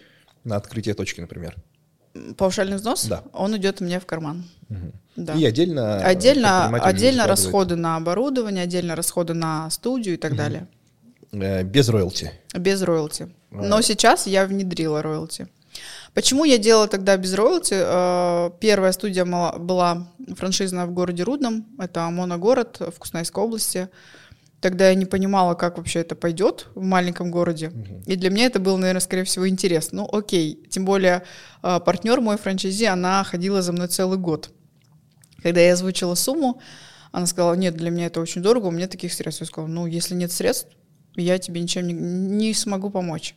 [0.45, 1.57] на открытие точки, например?
[2.37, 3.07] Паушальный взнос?
[3.07, 3.23] Да.
[3.33, 4.45] Он идет мне в карман.
[4.69, 4.93] Угу.
[5.17, 5.35] Да.
[5.35, 10.39] И отдельно отдельно отдельно расходы на оборудование, отдельно расходы на студию и так угу.
[10.39, 10.69] далее.
[11.33, 12.33] Э, без роялти.
[12.55, 13.29] Без роялти.
[13.51, 15.49] Но сейчас я внедрила роялти.
[16.15, 17.75] Почему я делала тогда без роялти?
[17.77, 23.89] Э, первая студия была франшизная в городе Рудном, это моногород в Кустанайской области.
[24.61, 27.69] Тогда я не понимала, как вообще это пойдет в маленьком городе.
[27.69, 28.03] Угу.
[28.07, 30.03] И для меня это было, наверное, скорее всего, интересно.
[30.03, 30.63] Ну, окей.
[30.71, 31.23] Тем более
[31.63, 34.51] э, партнер мой франчайзи, она ходила за мной целый год.
[35.43, 36.61] Когда я озвучила сумму,
[37.13, 39.43] она сказала, нет, для меня это очень дорого, у меня таких средств.
[39.43, 40.69] Я сказала, ну, если нет средств,
[41.17, 43.35] я тебе ничем не, не смогу помочь.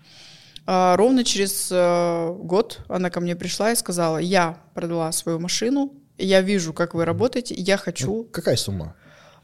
[0.65, 5.93] А, ровно через а, год она ко мне пришла и сказала, я продала свою машину,
[6.17, 8.07] я вижу, как вы работаете, я хочу...
[8.07, 8.95] Ну, какая сумма?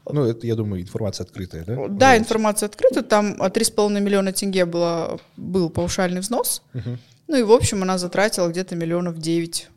[0.08, 1.88] Ну, это, я думаю, информация открытая, да?
[1.88, 3.02] Да, информация открыта.
[3.02, 6.62] Там 3,5 миллиона тенге было, был паушальный взнос.
[6.74, 6.98] Угу.
[7.28, 9.70] Ну и, в общем, она затратила где-то миллионов 9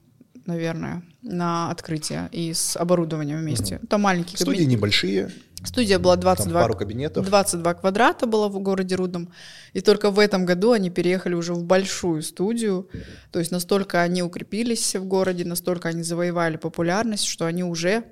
[0.49, 3.77] наверное, на открытие и с оборудованием вместе.
[3.77, 3.87] Угу.
[3.87, 4.75] Там маленькие Студии кабинеты.
[4.75, 5.31] небольшие.
[5.63, 7.25] Студия была 22, Там пару кабинетов.
[7.25, 9.29] 22 квадрата была в городе Рудном.
[9.73, 12.89] И только в этом году они переехали уже в большую студию.
[13.31, 18.05] То есть настолько они укрепились в городе, настолько они завоевали популярность, что они уже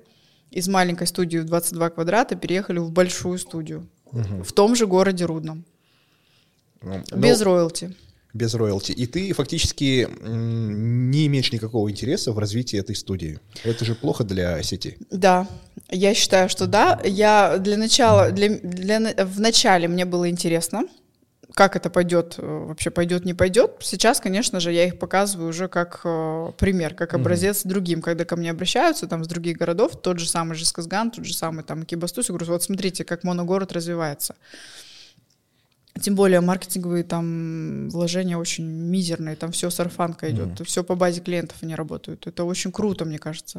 [0.50, 3.88] из маленькой студии в 22 квадрата переехали в большую студию.
[4.06, 4.42] Угу.
[4.42, 5.64] В том же городе Рудном.
[6.80, 7.94] Ну, Без роялти
[8.34, 13.38] без роялти, и ты фактически не имеешь никакого интереса в развитии этой студии.
[13.64, 14.98] Это же плохо для сети.
[15.10, 15.46] Да,
[15.90, 17.00] я считаю, что да.
[17.04, 20.84] Я для начала, для, для, в начале мне было интересно,
[21.58, 23.78] как это пойдет, э, вообще пойдет, не пойдет.
[23.80, 27.68] Сейчас, конечно же, я их показываю уже как э, пример, как образец mm-hmm.
[27.68, 31.34] другим, когда ко мне обращаются там с других городов, тот же самый Жесказган, тот же
[31.34, 34.36] самый там Кибастус, я говорю, вот смотрите, как моногород развивается.
[36.00, 40.64] Тем более маркетинговые там вложения очень мизерные, там все сарафанка идет, mm.
[40.64, 42.28] все по базе клиентов они работают.
[42.28, 43.58] Это очень круто, мне кажется.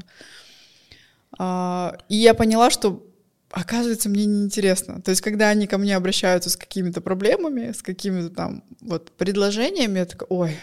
[1.38, 3.06] А, и я поняла, что
[3.52, 5.02] оказывается мне неинтересно.
[5.02, 10.00] То есть, когда они ко мне обращаются с какими-то проблемами, с какими-то там вот предложениями,
[10.00, 10.58] я такая, ой,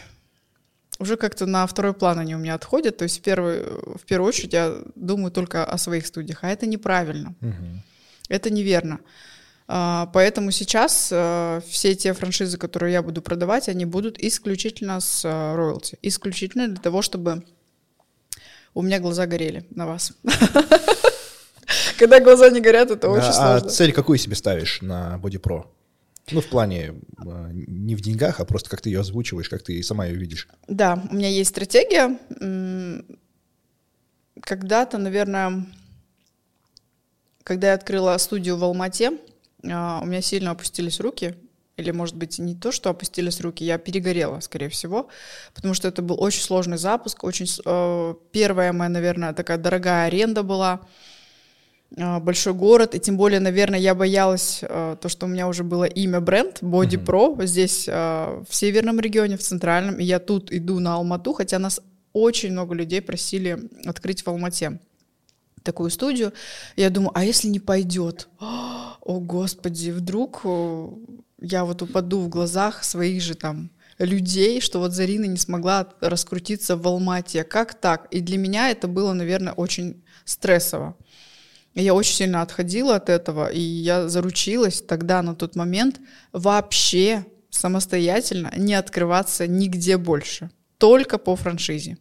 [0.99, 2.96] уже как-то на второй план они у меня отходят.
[2.96, 6.66] То есть в первую, в первую очередь я думаю только о своих студиях, а это
[6.66, 7.35] неправильно.
[7.40, 7.83] Угу.
[8.29, 9.01] Это неверно.
[9.68, 15.25] А, поэтому сейчас э, все те франшизы, которые я буду продавать, они будут исключительно с
[15.25, 15.99] э, роялти.
[16.03, 17.42] Исключительно для того, чтобы
[18.75, 20.12] у меня глаза горели на вас.
[21.98, 23.54] Когда глаза не горят, это очень а сложно.
[23.56, 25.66] А цель какую себе ставишь на Body Pro?
[26.32, 29.82] Ну, в плане э, не в деньгах, а просто как ты ее озвучиваешь, как ты
[29.82, 30.48] сама ее видишь.
[30.66, 32.18] Да, у меня есть стратегия.
[34.40, 35.66] Когда-то, наверное,
[37.44, 39.12] когда я открыла студию в Алмате,
[39.64, 41.37] а, у меня сильно опустились руки,
[41.76, 45.09] или, может быть, не то, что опустились руки, я перегорела, скорее всего,
[45.54, 50.42] потому что это был очень сложный запуск, очень э, первая моя, наверное, такая дорогая аренда
[50.42, 50.80] была,
[51.90, 55.85] большой город, и тем более, наверное, я боялась э, то, что у меня уже было
[55.85, 57.46] имя бренд Body Pro mm-hmm.
[57.46, 61.81] здесь э, в северном регионе, в центральном, и я тут иду на Алмату, хотя нас
[62.12, 64.81] очень много людей просили открыть в Алмате.
[65.62, 66.33] такую студию.
[66.77, 68.29] Я думаю, а если не пойдет?
[68.40, 70.88] О, Господи, вдруг э,
[71.40, 76.77] я вот упаду в глазах своих же там людей, что вот Зарина не смогла раскрутиться
[76.77, 77.44] в Алмате.
[77.44, 78.09] Как так?
[78.11, 80.96] И для меня это было, наверное, очень стрессово.
[81.77, 86.01] Я очень сильно отходила от этого, и я заручилась тогда, на тот момент,
[86.33, 91.99] вообще самостоятельно не открываться нигде больше, только по франшизе.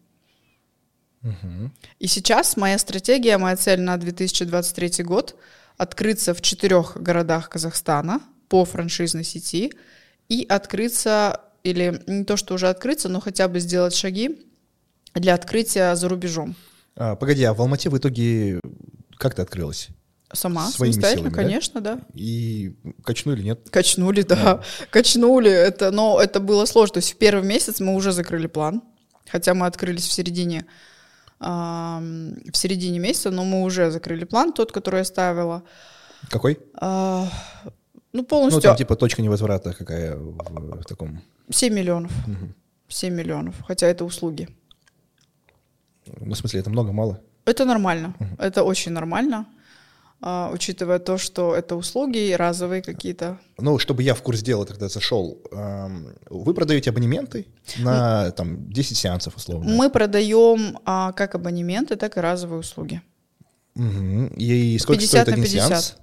[1.24, 1.72] Угу.
[2.00, 5.36] И сейчас моя стратегия, моя цель на 2023 год
[5.76, 9.74] открыться в четырех городах Казахстана по франшизной сети
[10.30, 14.40] и открыться, или не то, что уже открыться, но хотя бы сделать шаги
[15.14, 16.56] для открытия за рубежом.
[16.96, 18.62] А, погоди, а в Алмате в итоге
[19.18, 19.90] как ты открылась?
[20.34, 21.42] Сама, Своими самостоятельно, силами, да?
[21.44, 22.00] конечно, да.
[22.14, 23.70] И качнули, нет?
[23.70, 25.52] Качнули, да, качнули.
[25.52, 26.96] Это, но это было сложно.
[26.96, 28.82] То есть в первый месяц мы уже закрыли план,
[29.28, 30.66] хотя мы открылись в середине,
[31.40, 35.64] ам, в середине месяца, но мы уже закрыли план, тот, который я ставила.
[36.30, 36.60] Какой?
[36.82, 37.30] А,
[37.64, 37.72] ну,
[38.22, 40.38] Ну, полностью там типа точка невозврата какая в,
[40.82, 41.22] в таком...
[41.52, 42.12] 7 миллионов.
[42.28, 42.56] Мгм.
[42.88, 44.50] 7 миллионов, хотя это услуги.
[46.20, 47.22] Ну, в смысле, это много-мало?
[47.46, 49.46] Это нормально, это очень нормально,
[50.22, 53.38] а, учитывая то, что это услуги разовые какие-то.
[53.60, 55.40] Ну, чтобы я в курс дела тогда зашел,
[56.30, 57.46] вы продаете абонементы
[57.78, 59.70] на там 10 сеансов условно?
[59.76, 63.02] Мы продаем а, как абонементы, так и разовые услуги.
[63.76, 64.28] Мгм.
[64.38, 65.68] И сколько 50 стоит на один 50.
[65.68, 65.98] сеанс?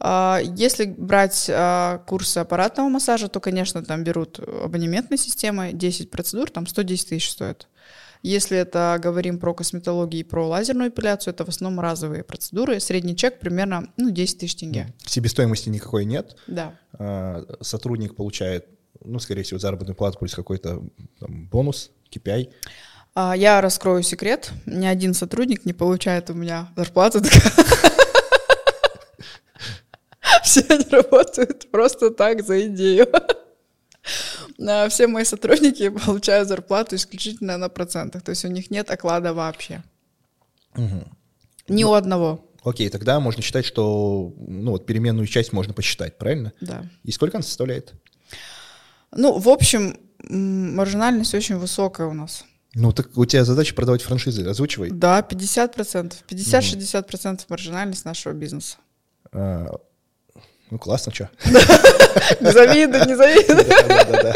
[0.00, 1.50] А, Если брать
[2.06, 7.68] курсы аппаратного массажа, то, конечно, там берут абонементной системой, 10 процедур, там 110 тысяч стоит.
[8.22, 12.80] Если это говорим про косметологию и про лазерную эпиляцию, это в основном разовые процедуры.
[12.80, 14.92] Средний чек примерно ну, 10 тысяч тенге.
[15.04, 16.36] Себестоимости никакой нет.
[16.46, 16.78] Да.
[16.94, 18.66] А, Сотрудник получает,
[19.04, 20.82] ну, скорее всего, заработную плату плюс какой-то
[21.20, 22.50] там, бонус, KPI.
[23.14, 24.52] А, Я раскрою секрет.
[24.66, 27.22] Ни один сотрудник не получает у меня зарплату.
[30.44, 33.06] Все они работают просто так за идею.
[34.88, 38.22] Все мои сотрудники получают зарплату исключительно на процентах.
[38.22, 39.82] То есть у них нет оклада вообще.
[41.68, 42.44] Ни у одного.
[42.64, 46.52] Окей, тогда можно считать, что ну, вот переменную часть можно посчитать, правильно?
[46.60, 46.84] Да.
[47.04, 47.94] И сколько она составляет?
[49.12, 49.96] Ну, в общем,
[50.28, 52.44] маржинальность очень высокая у нас.
[52.74, 54.90] Ну, так у тебя задача продавать франшизы, озвучивай.
[54.90, 56.14] Да, 50%.
[56.28, 58.76] 50-60% маржинальность нашего бизнеса.
[59.32, 59.68] А,
[60.70, 61.30] ну, классно, что?
[62.40, 63.64] Не завидуй, не завидуй.
[63.88, 64.34] Да-да-да.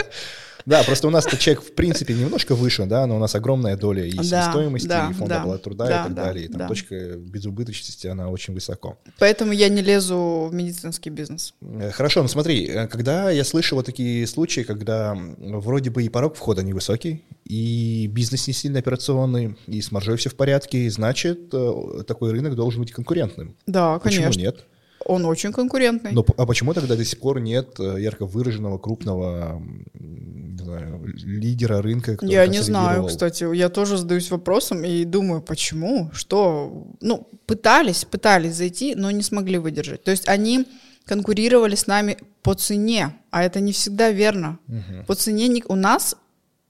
[0.66, 4.04] Да, просто у нас-то чек в принципе немножко выше, да, но у нас огромная доля
[4.04, 6.44] и Да, себестоимости, да, и фонда да, оплаты труда да, и так да, далее.
[6.44, 6.68] И там да.
[6.68, 8.98] точка безубыточности, она очень высоко.
[9.18, 11.54] Поэтому я не лезу в медицинский бизнес.
[11.60, 16.08] Э, Хорошо, ну смотри, э, когда я слышу вот такие случаи, когда вроде бы и
[16.08, 21.52] порог входа невысокий, и бизнес не сильно операционный, и с маржой все в порядке, значит,
[21.52, 23.56] э, такой рынок должен быть конкурентным.
[23.66, 24.40] Да, Почему конечно.
[24.40, 24.66] нет?
[25.06, 26.12] Он очень конкурентный.
[26.12, 29.62] Но, а почему тогда до сих пор нет э, ярко выраженного крупного
[29.98, 32.18] не знаю, лидера рынка?
[32.22, 38.54] Я не знаю, кстати, я тоже задаюсь вопросом и думаю, почему, что, ну, пытались, пытались
[38.54, 40.04] зайти, но не смогли выдержать.
[40.04, 40.66] То есть они
[41.06, 44.58] конкурировали с нами по цене, а это не всегда верно.
[44.66, 45.04] Мгм.
[45.06, 46.16] По цене не- у нас,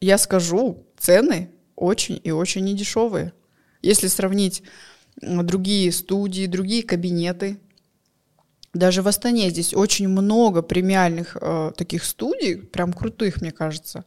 [0.01, 3.33] я скажу, цены очень и очень недешевые.
[3.83, 4.63] Если сравнить
[5.21, 7.59] другие студии, другие кабинеты,
[8.73, 14.05] даже в Астане здесь очень много премиальных э, таких студий, прям крутых, мне кажется.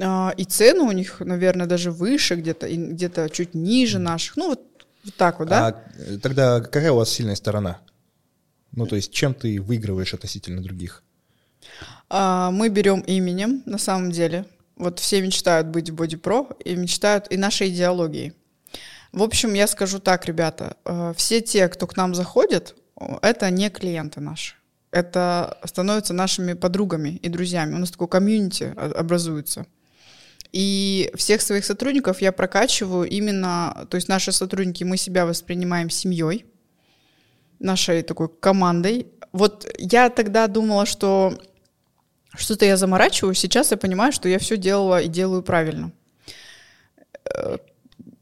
[0.00, 4.36] А, и цены у них, наверное, даже выше где-то, где-то чуть ниже наших.
[4.36, 4.62] Ну, вот,
[5.04, 5.66] вот так вот, да?
[5.66, 7.80] А э, тогда какая у вас сильная сторона?
[8.72, 11.02] Ну, то есть чем ты выигрываешь относительно других?
[12.08, 14.46] А, мы берем именем, на самом деле.
[14.76, 18.32] Вот все мечтают быть в Pro и мечтают и нашей идеологией.
[19.12, 22.74] В общем, я скажу так, ребята, э, все те, кто к нам заходит,
[23.22, 24.54] это не клиенты наши.
[24.90, 27.74] Это становятся нашими подругами и друзьями.
[27.74, 29.66] У нас такое комьюнити образуется.
[30.52, 36.46] И всех своих сотрудников я прокачиваю именно, то есть наши сотрудники, мы себя воспринимаем семьей,
[37.58, 39.08] нашей такой командой.
[39.32, 41.36] Вот я тогда думала, что
[42.36, 45.90] что-то я заморачиваю, сейчас я понимаю, что я все делала и делаю правильно.
[47.24, 47.58] Э,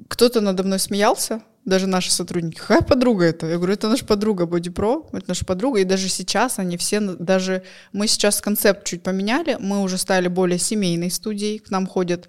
[0.08, 2.58] Кто-то надо мной смеялся, даже наши сотрудники.
[2.58, 3.46] Какая подруга это?
[3.46, 5.80] Я говорю, это наша подруга Pro, это наша подруга.
[5.80, 10.58] И даже сейчас они все, даже мы сейчас концепт чуть поменяли, мы уже стали более
[10.58, 11.58] семейной студией.
[11.58, 12.28] К нам ходят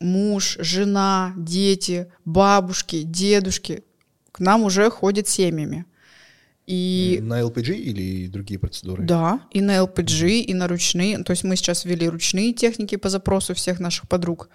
[0.00, 3.84] муж, жена, дети, бабушки, дедушки.
[4.32, 5.84] К нам уже ходят семьями.
[6.66, 9.02] И На LPG или другие процедуры?
[9.02, 11.22] да, и на LPG, и на ручные.
[11.24, 14.50] То есть мы сейчас ввели ручные техники по запросу всех наших подруг.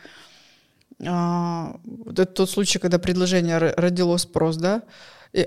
[1.07, 4.83] А, вот это тот случай, когда предложение родило спрос, да?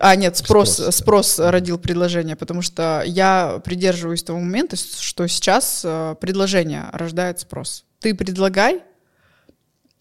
[0.01, 5.83] А, нет, спрос, спрос, спрос родил предложение, потому что я придерживаюсь того момента, что сейчас
[5.85, 7.85] э, предложение рождает спрос.
[8.01, 8.83] Ты предлагай,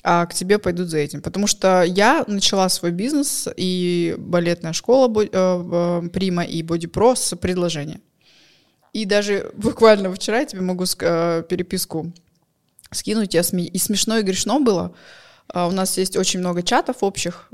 [0.03, 1.21] а к тебе пойдут за этим.
[1.21, 7.15] Потому что я начала свой бизнес и балетная школа э, э, Прима и Боди Про
[7.15, 8.01] с предложения.
[8.91, 12.11] И даже буквально вчера я тебе могу переписку
[12.91, 14.95] скинуть, и смешно, и грешно было.
[15.47, 17.51] А у нас есть очень много чатов общих,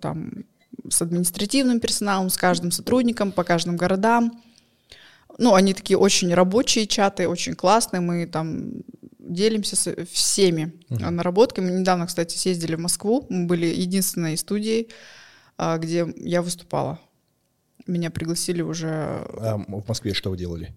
[0.00, 0.44] там
[0.88, 4.42] с административным персоналом, с каждым сотрудником по каждым городам.
[5.38, 8.00] Ну, они такие очень рабочие чаты, очень классные.
[8.00, 8.82] Мы там
[9.18, 11.10] делимся с всеми uh-huh.
[11.10, 11.70] наработками.
[11.70, 13.26] Мы недавно, кстати, съездили в Москву.
[13.30, 14.90] Мы были единственной студией,
[15.56, 16.98] а, где я выступала.
[17.86, 18.88] Меня пригласили уже.
[18.88, 20.76] А в Москве что вы делали?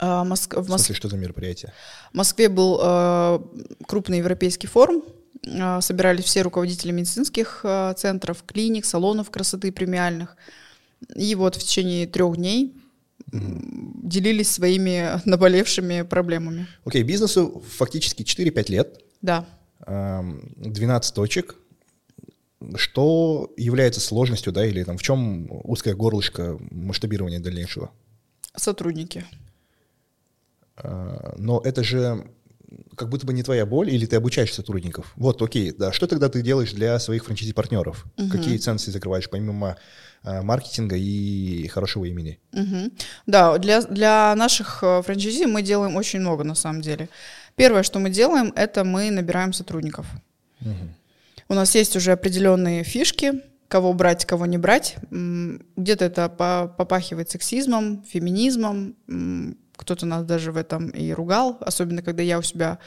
[0.00, 0.54] А, Моск...
[0.54, 1.72] В, в смысле, что за мероприятие?
[2.12, 3.40] В Москве был э,
[3.86, 5.04] крупный европейский форум
[5.46, 10.36] а, собирались все руководители медицинских а, центров, клиник, салонов красоты премиальных.
[11.14, 12.74] И вот в течение трех дней
[13.30, 14.00] mm-hmm.
[14.02, 16.66] делились своими наболевшими проблемами.
[16.84, 19.00] Окей, okay, бизнесу фактически 4-5 лет.
[19.22, 19.46] Да.
[19.86, 21.56] 12 точек.
[22.74, 27.90] Что является сложностью, да, или там в чем узкое горлышко масштабирования дальнейшего?
[28.54, 29.24] Сотрудники.
[30.82, 32.24] А, но это же
[32.96, 35.12] как будто бы не твоя боль, или ты обучаешь сотрудников.
[35.16, 35.92] Вот, окей, да.
[35.92, 38.06] Что тогда ты делаешь для своих франчайзи-партнеров?
[38.16, 38.28] Угу.
[38.28, 39.76] Какие ценности закрываешь помимо
[40.22, 42.38] э, маркетинга и хорошего имени?
[42.52, 42.90] Угу.
[43.26, 47.08] Да, для, для наших э, франчайзи мы делаем очень много на самом деле.
[47.56, 50.06] Первое, что мы делаем, это мы набираем сотрудников.
[50.60, 50.94] Угу.
[51.48, 54.96] У нас есть уже определенные фишки, кого брать, кого не брать.
[55.10, 58.94] Где-то это попахивает сексизмом, феминизмом,
[59.80, 62.78] кто-то нас даже в этом и ругал, особенно когда я у себя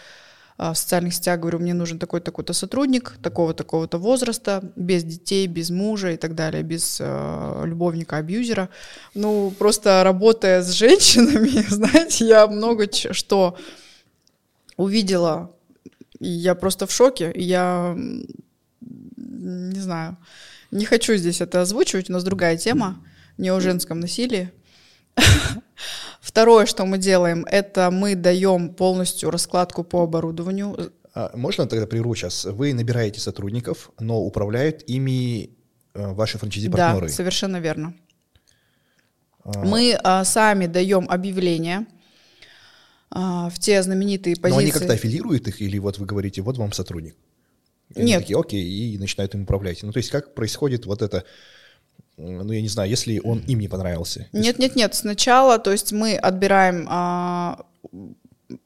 [0.57, 5.71] а, в социальных сетях говорю, мне нужен такой-то такой-то сотрудник, такого-такого-то возраста, без детей, без
[5.71, 8.69] мужа и так далее, без э, любовника, абьюзера.
[9.15, 13.57] Ну, просто работая с женщинами, знаете, я много что
[14.77, 15.51] увидела,
[16.19, 17.97] и я просто в шоке, и я
[19.15, 20.17] не знаю,
[20.69, 23.03] не хочу здесь это озвучивать, у нас другая тема,
[23.37, 24.51] не о женском насилии.
[26.23, 30.93] Второе, что мы делаем, это мы даем полностью раскладку по оборудованию.
[31.13, 32.45] А можно тогда прерву сейчас?
[32.45, 35.49] Вы набираете сотрудников, но управляют ими
[35.93, 37.07] э, ваши франчайзи-партнеры?
[37.07, 37.93] Да, совершенно верно.
[39.43, 39.65] А...
[39.65, 41.87] Мы а, сами даем объявления
[43.11, 44.55] а, в те знаменитые позиции.
[44.55, 47.17] Но они как-то аффилируют их, или вот вы говорите, вот вам сотрудник?
[47.95, 48.15] И Нет.
[48.15, 49.83] Они такие, окей, и начинают им управлять.
[49.83, 51.25] Ну, то есть как происходит вот это
[52.23, 54.27] ну, я не знаю, если он им не понравился.
[54.31, 54.95] Нет, нет, нет.
[54.95, 56.87] Сначала, то есть мы отбираем.
[56.89, 57.65] А,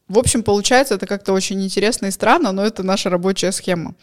[0.08, 3.96] в общем, получается, это как-то очень интересно и странно, но это наша рабочая схема.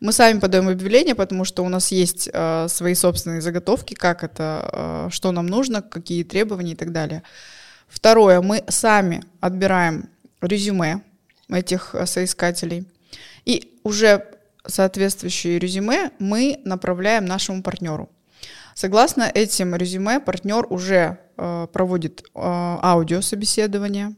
[0.00, 4.68] Мы сами подаем объявление, потому что у нас есть а, свои собственные заготовки, как это,
[4.72, 7.22] а, что нам нужно, какие требования и так далее.
[7.88, 10.08] Второе, мы сами отбираем
[10.40, 11.02] резюме
[11.48, 12.86] этих а, соискателей.
[13.44, 14.26] И уже
[14.66, 18.10] соответствующие резюме мы направляем нашему партнеру.
[18.78, 24.14] Согласно этим резюме, партнер уже э, проводит э, аудиособеседование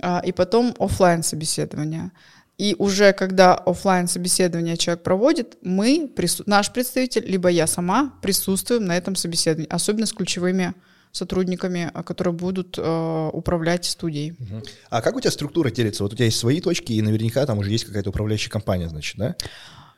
[0.00, 2.12] э, и потом офлайн собеседование.
[2.56, 8.86] И уже когда офлайн собеседование человек проводит, мы, прису- наш представитель, либо я сама присутствуем
[8.86, 10.72] на этом собеседовании, особенно с ключевыми
[11.10, 14.30] сотрудниками, э, которые будут э, управлять студией.
[14.30, 14.62] Угу.
[14.88, 16.04] А как у тебя структура делится?
[16.04, 19.18] Вот у тебя есть свои точки, и наверняка там уже есть какая-то управляющая компания, значит,
[19.18, 19.36] да?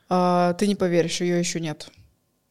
[0.08, 1.88] А, ты не поверишь, ее еще нет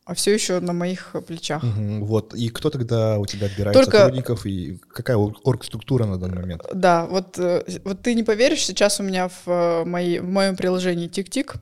[0.05, 1.63] а все еще на моих плечах.
[1.63, 2.33] Угу, вот.
[2.33, 3.97] И кто тогда у тебя отбирает Только...
[3.99, 6.63] сотрудников, и какая оргструктура на данный момент?
[6.73, 10.55] Да, вот, э, вот ты не поверишь, сейчас у меня в, э, моей, в моем
[10.55, 11.55] приложении TikTik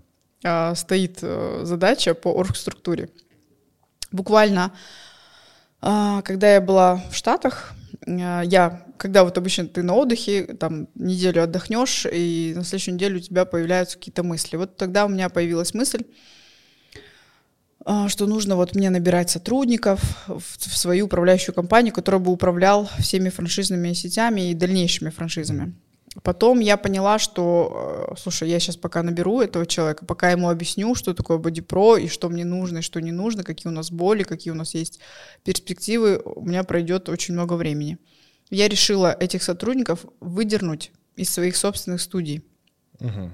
[0.44, 3.10] а, стоит задача по оргструктуре.
[4.12, 4.74] Буквально,
[5.82, 7.74] а, когда я была в Штатах,
[8.08, 13.18] а, я, когда вот обычно ты на отдыхе, там неделю отдохнешь, и на следующую неделю
[13.18, 14.58] у тебя появляются какие-то мысли.
[14.58, 16.04] Вот тогда у меня появилась мысль,
[18.08, 23.94] что нужно вот мне набирать сотрудников в свою управляющую компанию, которая бы управлял всеми франшизными
[23.94, 25.74] сетями и дальнейшими франшизами.
[26.24, 30.94] Потом я поняла, что, э, слушай, я сейчас пока наберу этого человека, пока ему объясню,
[30.94, 34.24] что такое бодипро и что мне нужно и что не нужно, какие у нас боли,
[34.24, 35.00] какие у нас есть
[35.46, 37.98] перспективы, у меня пройдет очень много времени.
[38.50, 42.44] Я решила этих сотрудников выдернуть из своих собственных студий.
[43.00, 43.32] Угу.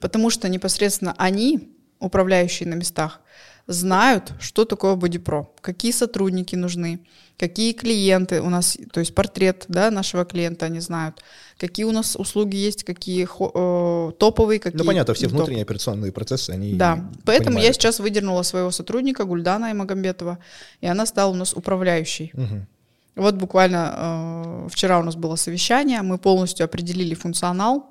[0.00, 3.20] Потому что непосредственно они, управляющие на местах,
[3.66, 7.00] знают, что такое бодипро, какие сотрудники нужны,
[7.38, 11.22] какие клиенты у нас, то есть портрет да, нашего клиента они знают,
[11.56, 14.78] какие у нас услуги есть, какие э, топовые, какие...
[14.78, 15.70] Ну, понятно, все внутренние топ.
[15.70, 17.66] операционные процессы, они Да, поэтому понимают.
[17.68, 20.38] я сейчас выдернула своего сотрудника Гульдана Имагомбетова,
[20.80, 22.32] и она стала у нас управляющей.
[22.34, 22.66] Угу.
[23.16, 27.90] Вот буквально э, вчера у нас было совещание, мы полностью определили функционал,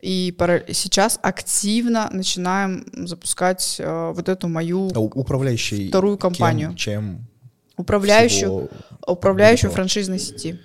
[0.00, 0.34] и
[0.72, 6.68] сейчас активно начинаем запускать э, вот эту мою а управляющий вторую компанию.
[6.70, 7.26] Кем, чем
[7.76, 8.70] управляющую,
[9.06, 10.58] управляющую франшизной сети.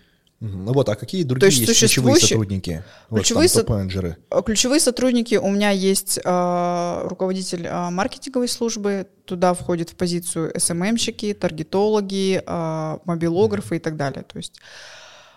[0.46, 2.84] Ну вот, а какие другие есть, есть ключевые сотрудники?
[3.10, 4.18] Ключевые, вот, там, со...
[4.30, 10.52] Э, ключевые сотрудники у меня есть э, руководитель э, маркетинговой службы, туда входит в позицию
[10.60, 13.78] СММщики, эм таргетологи, э, мобилографы mm-hmm.
[13.78, 14.24] и так далее.
[14.24, 14.60] То есть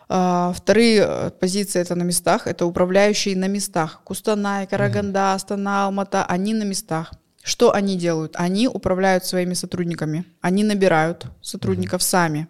[0.09, 4.01] вторые э, позиции это на местах, это управляющие на местах.
[4.05, 5.35] Кустанай, Караганда.
[5.35, 7.13] Астана, Алмата, они на местах.
[7.43, 8.35] Что они делают?
[8.37, 12.05] Они управляют своими сотрудниками, они набирают сотрудников mm-hmm.
[12.05, 12.49] сами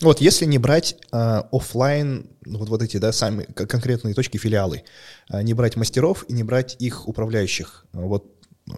[0.00, 4.84] вот если не брать э, офлайн, вот, вот эти, да, сами конкретные точки, филиалы,
[5.30, 8.32] э, не брать мастеров и не брать их управляющих, вот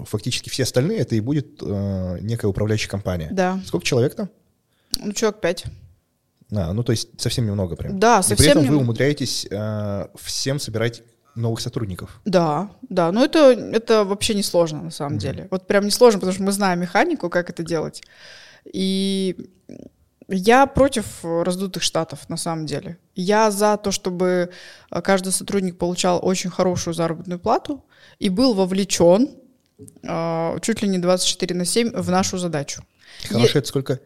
[0.06, 3.28] фактически все остальные, это и будет э, некая управляющая компания.
[3.32, 3.60] Да.
[3.66, 4.30] Сколько человек там?
[4.98, 5.64] Ну, человек пять.
[6.52, 7.98] А, ну, то есть совсем немного прям.
[7.98, 8.74] Да, совсем И при этом нем...
[8.74, 11.02] вы умудряетесь э, всем собирать
[11.34, 12.20] новых сотрудников.
[12.24, 15.20] Да, да, но это, это вообще не сложно на самом mm-hmm.
[15.20, 15.48] деле.
[15.50, 18.02] Вот прям не сложно, потому что мы знаем механику, как это делать.
[18.72, 19.36] И
[20.28, 22.98] я против раздутых штатов, на самом деле.
[23.14, 24.50] Я за то, чтобы
[24.90, 27.84] э, каждый сотрудник получал очень хорошую заработную плату
[28.18, 29.30] и был вовлечен
[30.02, 32.82] э, чуть ли не 24 на 7 в нашу задачу.
[33.28, 34.00] Хорошо, это сколько?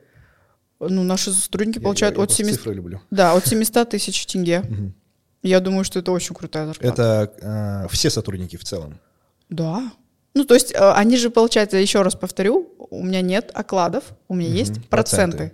[0.89, 2.55] Ну, наши сотрудники я, получают я, я от 700...
[2.55, 3.01] цифры люблю.
[3.11, 4.62] Да, от 700 тысяч тенге.
[5.43, 7.03] Я думаю, что это очень крутая зарплата.
[7.03, 8.99] Это э, все сотрудники в целом?
[9.51, 9.93] Да.
[10.32, 14.35] Ну, то есть э, они же, получается, еще раз повторю, у меня нет окладов, у
[14.35, 15.37] меня угу, есть проценты.
[15.37, 15.53] проценты.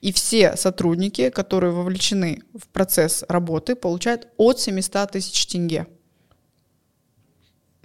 [0.00, 5.86] И все сотрудники, которые вовлечены в процесс работы, получают от 700 тысяч тенге.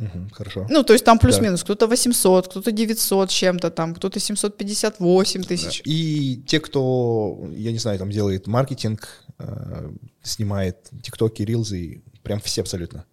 [0.04, 0.68] Угу, хорошо.
[0.70, 1.62] Ну, то есть там плюс-минус.
[1.62, 1.66] Да.
[1.66, 5.82] Кто-то 800, кто-то 900 чем-то там, кто-то 758 тысяч.
[5.84, 5.92] Да.
[5.92, 9.08] И те, кто, я не знаю, там делает маркетинг,
[9.40, 9.92] э,
[10.22, 13.06] снимает тиктоки, рилзы, прям все абсолютно.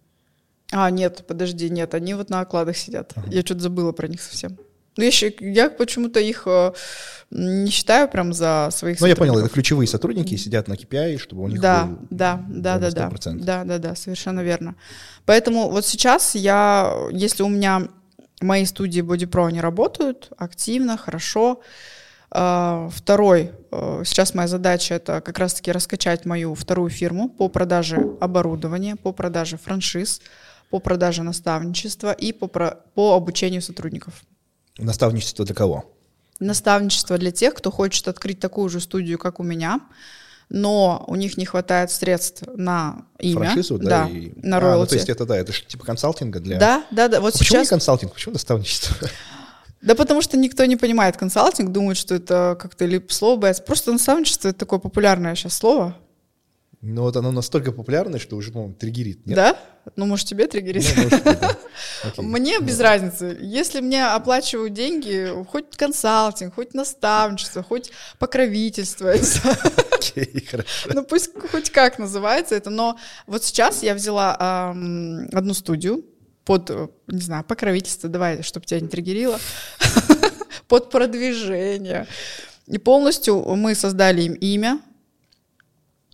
[0.71, 3.13] А, нет, подожди, нет, они вот на окладах сидят.
[3.15, 3.27] Ага.
[3.29, 4.57] Я что-то забыла про них совсем.
[4.97, 6.73] Ну, я, я почему-то их э,
[7.31, 11.43] не считаю прям за своих Ну, я понял, это ключевые сотрудники сидят на KPI, чтобы
[11.43, 14.75] у них да, был да, да, да, да, да, да, да, совершенно верно.
[15.25, 17.87] Поэтому вот сейчас я, если у меня
[18.41, 21.61] мои студии Pro не работают активно, хорошо,
[22.33, 28.17] э, Второй, э, сейчас моя задача это как раз-таки раскачать мою вторую фирму по продаже
[28.19, 30.21] оборудования, по продаже франшиз,
[30.69, 34.23] по продаже наставничества и по, по обучению сотрудников.
[34.77, 35.85] Наставничество для кого?
[36.39, 39.81] Наставничество для тех, кто хочет открыть такую же студию, как у меня,
[40.49, 43.51] но у них не хватает средств на имя.
[43.51, 44.05] Франшизу, да?
[44.05, 44.33] Да, и...
[44.35, 44.77] на роялти.
[44.77, 46.57] А, ну, то есть это, да, это же типа консалтинга для...
[46.57, 47.21] Да, да, да.
[47.21, 47.67] Вот а почему сейчас...
[47.67, 48.95] не консалтинг, почему наставничество?
[49.81, 53.51] Да потому что никто не понимает консалтинг, думает, что это как-то либо слово.
[53.65, 55.97] Просто наставничество— это такое популярное сейчас слово.
[56.81, 59.27] Ну вот оно настолько популярное, что уже, по-моему, триггерит.
[59.27, 59.35] Нет?
[59.35, 59.57] Да?
[59.95, 60.83] Ну, может, тебе триггерит?
[60.95, 61.57] Ну, может, да.
[62.17, 63.37] Мне без разницы.
[63.39, 69.13] Если мне оплачивают деньги, хоть консалтинг, хоть наставничество, хоть покровительство.
[69.91, 70.89] Окей, хорошо.
[70.91, 72.71] Ну, пусть хоть как называется это.
[72.71, 76.03] Но вот сейчас я взяла одну студию
[76.45, 76.71] под,
[77.05, 79.39] не знаю, покровительство, давай, чтобы тебя не триггерило,
[80.67, 82.07] под продвижение.
[82.65, 84.81] И полностью мы создали им имя,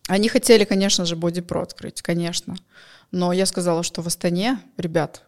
[0.08, 2.56] они хотели, конечно же, Pro открыть, конечно.
[3.12, 5.24] Но я сказала, что в Астане, ребят,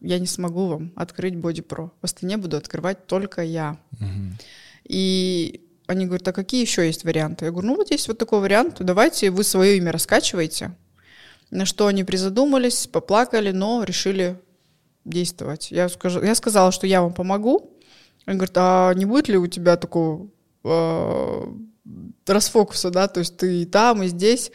[0.00, 1.90] я не смогу вам открыть Pro.
[2.00, 3.76] В Астане буду открывать только я.
[4.00, 4.38] Угу.
[4.84, 7.44] И они говорят, а какие еще есть варианты?
[7.44, 10.76] Я говорю, ну вот есть вот такой вариант, давайте вы свое имя раскачиваете.
[11.50, 14.38] На что они призадумались, поплакали, но решили
[15.04, 15.72] действовать.
[15.72, 17.76] Я, скажу, я сказала, что я вам помогу.
[18.24, 20.28] Они говорят, а не будет ли у тебя такого
[20.62, 21.44] э,
[22.26, 24.52] расфокуса, да, то есть ты и там, и здесь.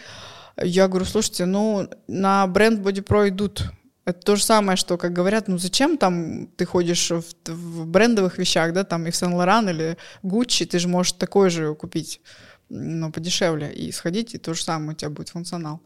[0.58, 3.64] Я говорю, слушайте, ну, на бренд Body Pro идут.
[4.06, 8.38] Это то же самое, что, как говорят, ну зачем там ты ходишь в, в брендовых
[8.38, 12.22] вещах, да, там и в Сен-Лоран или Гуччи, ты же можешь такой же купить,
[12.70, 15.82] но подешевле, и сходить, и то же самое у тебя будет функционал.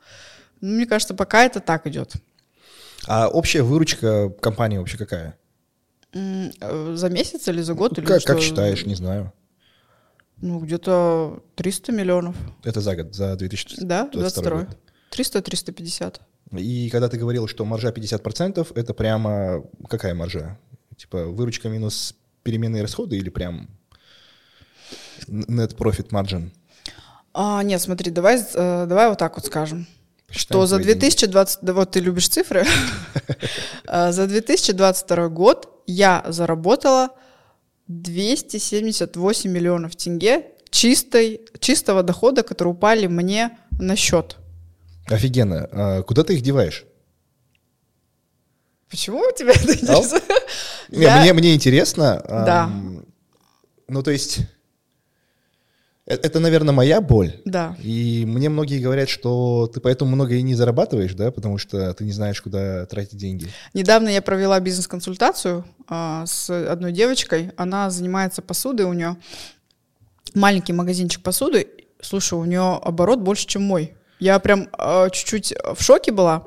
[0.59, 2.13] Ну, мне кажется, пока это так идет.
[3.07, 5.37] А общая выручка компании вообще какая?
[6.13, 7.95] Э, за месяц или за год?
[7.95, 8.33] Ну, или как, что?
[8.33, 9.31] как считаешь, не знаю.
[10.41, 12.35] Ну, где-то 300 миллионов.
[12.63, 14.77] Это за год, за 2022 Да, 22 год.
[15.11, 16.19] 300-350.
[16.57, 20.57] И когда ты говорил, что маржа 50%, это прямо какая маржа?
[20.97, 23.69] Типа выручка минус переменные расходы или прям
[25.27, 26.51] net profit margin?
[27.33, 29.87] А, нет, смотри, давай, э, давай вот так вот скажем.
[30.27, 30.99] Посчитаем что за твои деньги.
[30.99, 32.65] 2020, да вот ты любишь цифры,
[33.87, 37.09] А, за 2022 год я заработала
[37.89, 44.37] 278 миллионов тенге чистой, чистого дохода, которые упали мне на счет.
[45.07, 45.67] Офигенно.
[45.71, 46.85] А куда ты их деваешь?
[48.89, 49.85] Почему у тебя это?
[50.89, 52.23] Не, Я- Мне, мне интересно.
[52.27, 52.71] Да.
[53.87, 54.39] ну, то есть,
[56.09, 57.39] это, наверное, моя боль.
[57.45, 57.77] Да.
[57.83, 62.03] И мне многие говорят, что ты поэтому много и не зарабатываешь, да, потому что ты
[62.03, 63.47] не знаешь, куда тратить деньги.
[63.75, 67.51] Недавно я провела бизнес-консультацию а, с одной девочкой.
[67.57, 69.17] Она занимается посудой, у нее
[70.33, 71.67] маленький магазинчик посуды.
[72.01, 73.93] Слушай, у нее оборот больше, чем мой.
[74.19, 76.43] Я прям а, чуть-чуть в шоке была.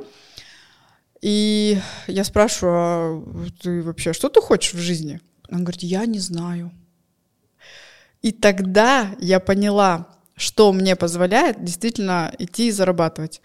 [1.20, 5.20] И я спрашиваю, а ты вообще, что ты хочешь в жизни?
[5.48, 6.72] Она говорит, я не знаю.
[8.22, 10.06] И тогда я поняла,
[10.36, 13.40] что мне позволяет действительно идти и зарабатывать.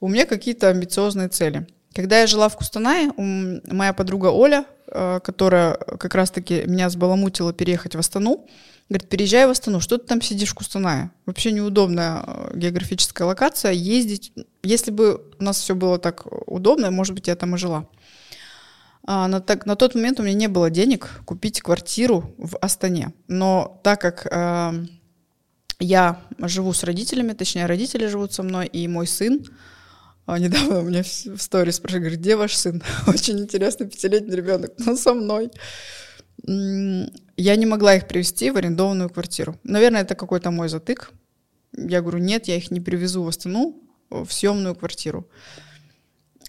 [0.00, 1.66] У меня какие-то амбициозные цели.
[1.94, 7.96] Когда я жила в Кустанае, моя подруга Оля, э, которая как раз-таки меня сбаламутила переехать
[7.96, 8.46] в Астану,
[8.88, 11.10] говорит, переезжай в Астану, что ты там сидишь в Кустанае?
[11.26, 14.32] Вообще неудобная э, географическая локация, ездить.
[14.62, 17.86] Если бы у нас все было так удобно, может быть, я там и жила.
[19.04, 23.12] А, на, так, на тот момент у меня не было денег купить квартиру в Астане.
[23.28, 24.86] Но так как э,
[25.78, 29.44] я живу с родителями, точнее, родители живут со мной, и мой сын,
[30.26, 32.82] а, недавно у меня в сторис спрашивают, говорит, где ваш сын?
[33.06, 35.50] Очень интересный пятилетний ребенок, но со мной.
[36.44, 39.58] Я не могла их привезти в арендованную квартиру.
[39.64, 41.12] Наверное, это какой-то мой затык.
[41.76, 43.76] Я говорю, нет, я их не привезу в Астану
[44.10, 45.28] в съемную квартиру.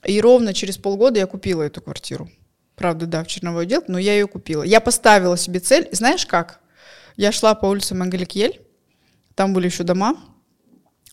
[0.06, 2.30] И ровно через полгода я купила эту квартиру.
[2.76, 4.64] Правда, да, в черновой отдел, но я ее купила.
[4.64, 5.88] Я поставила себе цель.
[5.92, 6.62] Знаешь как?
[7.18, 8.62] Я шла по улице Мангаликьель,
[9.36, 10.18] там были еще дома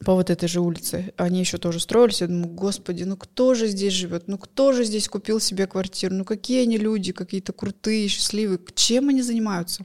[0.05, 1.13] по вот этой же улице.
[1.17, 2.21] Они еще тоже строились.
[2.21, 4.29] Я думаю, господи, ну кто же здесь живет?
[4.29, 6.15] Ну кто же здесь купил себе квартиру?
[6.15, 8.61] Ну какие они люди, какие-то крутые, счастливые.
[8.75, 9.85] Чем они занимаются?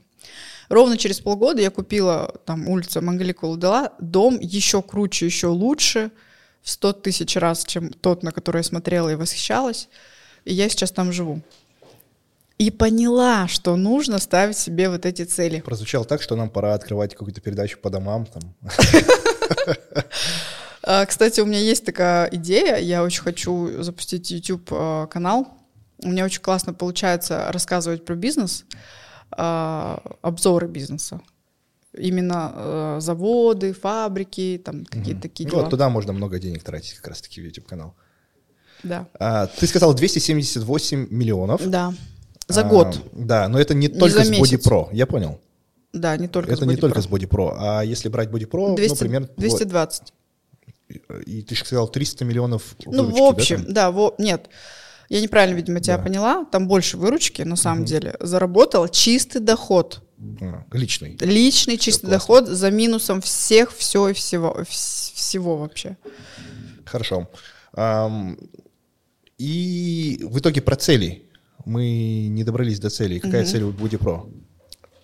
[0.68, 6.10] Ровно через полгода я купила там улица Мангаликула дала дом еще круче, еще лучше,
[6.62, 9.88] в 100 тысяч раз, чем тот, на который я смотрела и восхищалась.
[10.44, 11.42] И я сейчас там живу.
[12.58, 15.60] И поняла, что нужно ставить себе вот эти цели.
[15.60, 18.26] Прозвучало так, что нам пора открывать какую-то передачу по домам.
[18.26, 18.54] Там.
[20.86, 22.76] А, Кстати, у меня есть такая идея.
[22.76, 25.48] Я очень хочу запустить YouTube а, канал.
[26.02, 28.66] У меня очень классно получается рассказывать про бизнес,
[29.30, 31.22] а, обзоры бизнеса.
[31.96, 35.62] Именно заводы, фабрики, там какие-то такие Ну, дела.
[35.62, 37.94] вот туда можно много денег тратить как раз-таки в YouTube-канал.
[38.82, 39.06] Да.
[39.18, 41.66] А, ты сказал 278 миллионов.
[41.66, 41.94] Да.
[42.48, 42.98] За А, год.
[43.12, 44.30] Да, но это не, Не только с.
[44.30, 45.40] Body Pro, я понял.
[45.92, 47.02] Да, не только это с не Body только Pro.
[47.02, 49.26] с Body Pro, а если брать Body Pro, 200, ну, примерно...
[49.28, 50.12] вот, 220.
[51.26, 54.48] и ты же сказал 300 миллионов Ну, выручки, в общем, да, да, во, нет.
[55.08, 56.02] Я неправильно, видимо, тебя Да.
[56.02, 56.44] поняла.
[56.46, 58.16] Там больше выручки, на самом деле.
[58.20, 60.00] Заработал чистый доход.
[60.40, 61.16] А, личный.
[61.20, 62.18] Личный чистый классно.
[62.18, 65.96] доход за минусом всех, все и всего, вс- всего вообще.
[66.86, 67.28] Хорошо.
[67.74, 68.38] Ам,
[69.38, 71.23] и в итоге про цели.
[71.64, 73.20] Мы не добрались до целей.
[73.20, 74.26] Какая цель у Pro?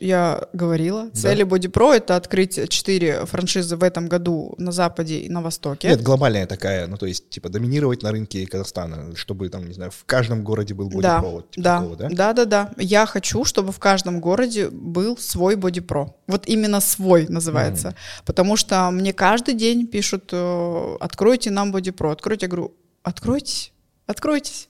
[0.00, 1.10] Я говорила.
[1.10, 5.88] Цели Body Pro это открыть 4 франшизы в этом году на Западе и на Востоке.
[5.88, 9.90] Нет, глобальная такая, ну то есть типа доминировать на рынке Казахстана, чтобы там, не знаю,
[9.90, 11.30] в каждом городе был Body да, Pro.
[11.32, 12.08] вот типа да, такого, да?
[12.08, 12.70] да, да, да.
[12.78, 16.14] Я хочу, чтобы в каждом городе был свой Body Pro.
[16.26, 17.94] Вот именно свой называется.
[18.24, 22.12] Потому что мне каждый день пишут, э, откройте нам Body Pro.
[22.12, 23.74] Откройте, я говорю, откройтесь,
[24.06, 24.69] откройтесь.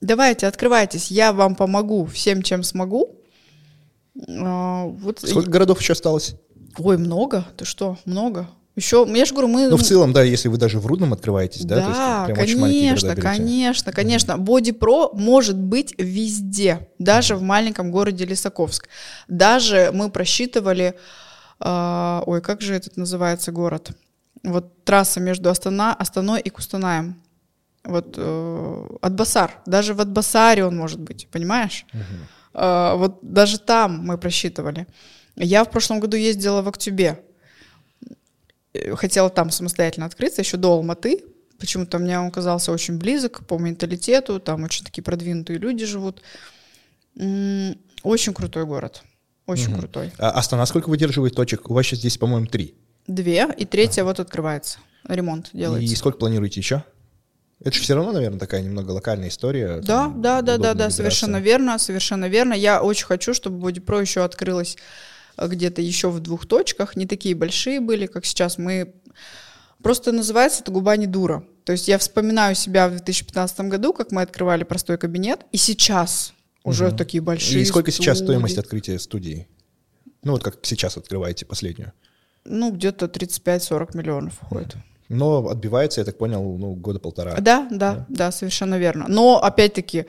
[0.00, 3.16] Давайте, открывайтесь, я вам помогу всем, чем смогу.
[4.28, 6.34] А, Вот, Сколько городов еще осталось?
[6.78, 8.48] Ой, много, ты что, много.
[8.76, 9.68] Еще, я же говорю, мы...
[9.68, 11.76] Ну, в целом, да, если вы даже в Рудном открываетесь, да?
[11.76, 14.32] Да, то есть прям конечно, конечно, конечно.
[14.32, 18.88] Body Pro может быть везде, даже в маленьком городе Лисаковск.
[19.28, 20.94] Даже мы просчитывали,
[21.58, 23.90] а, ой, как же этот называется город?
[24.44, 27.20] Вот трасса между Астана, Астаной и Кустанаем.
[27.84, 29.60] Вот э, Атбасар.
[29.66, 31.86] Даже в Атбасаре он может быть, понимаешь?
[32.52, 34.86] А, вот даже там мы просчитывали.
[35.36, 37.24] Я в прошлом году ездила в Актюбе.
[38.74, 41.24] Э, Хотела там самостоятельно открыться, еще до Алматы.
[41.58, 44.40] Почему-то мне он казался очень близок по менталитету.
[44.40, 46.22] Там очень такие продвинутые люди живут.
[47.14, 49.02] Очень крутой город.
[49.46, 50.12] Очень крутой.
[50.18, 51.70] А Астана сколько выдерживает точек?
[51.70, 52.74] У вас сейчас здесь, по-моему, три.
[53.06, 54.78] Две, и третья вот открывается.
[55.04, 55.92] Ремонт делается.
[55.92, 56.84] И сколько планируете еще?
[57.62, 59.80] Это же все равно, наверное, такая немного локальная история.
[59.80, 62.54] Да, там, да, да, да, да, совершенно верно, совершенно верно.
[62.54, 64.76] Я очень хочу, чтобы Pro еще открылась
[65.36, 68.56] э, где-то еще в двух точках, не такие большие были, как сейчас.
[68.56, 68.94] Мы
[69.82, 71.44] просто называется это губа не дура.
[71.64, 76.32] То есть я вспоминаю себя в 2015 году, как мы открывали простой кабинет, и сейчас
[76.64, 76.96] уже Мгм.
[76.96, 77.60] такие большие.
[77.60, 78.32] И сколько сейчас студии.
[78.32, 79.48] стоимость открытия студии?
[80.22, 81.92] Ну, вот как сейчас открываете последнюю.
[82.44, 84.76] Ну, где-то 35-40 миллионов уходит.
[85.10, 87.36] Но отбивается, я так понял, ну, года полтора.
[87.40, 89.06] Да, да, да, совершенно верно.
[89.08, 90.06] Но опять-таки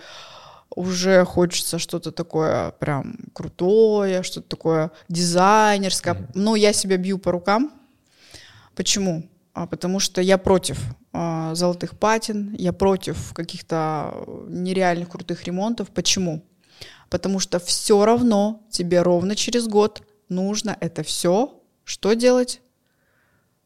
[0.76, 6.30] уже хочется что-то такое прям крутое, что-то такое дизайнерское.
[6.34, 7.74] Но я себя бью по рукам.
[8.76, 9.28] Почему?
[9.54, 10.80] А, потому что я против
[11.12, 14.14] а, золотых патин, я против каких-то
[14.48, 15.90] нереальных крутых ремонтов.
[15.90, 16.46] Почему?
[17.10, 22.62] Потому что все равно тебе ровно через год нужно это все что делать?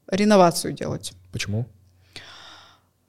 [0.08, 1.14] Реновацию делать.
[1.36, 1.66] Почему?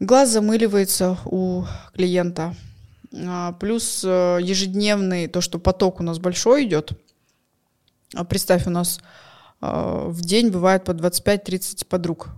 [0.01, 1.62] Глаз замыливается у
[1.95, 2.57] клиента.
[3.14, 6.91] А, Плюс э, ежедневный, то, что поток у нас большой идет.
[8.14, 8.99] А Представь, у нас
[9.62, 12.31] э, в день бывает по 25-30 подруг.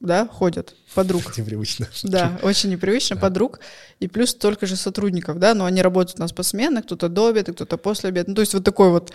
[0.00, 1.22] Да, ходят подруг.
[1.38, 1.86] Непривычно.
[2.02, 3.60] Да, очень непривычно, подруг.
[4.00, 7.52] И плюс столько же сотрудников, да, но они работают у нас посменно, кто-то до обеда,
[7.52, 8.30] кто-то после обеда.
[8.30, 9.12] Ну, то есть вот такой вот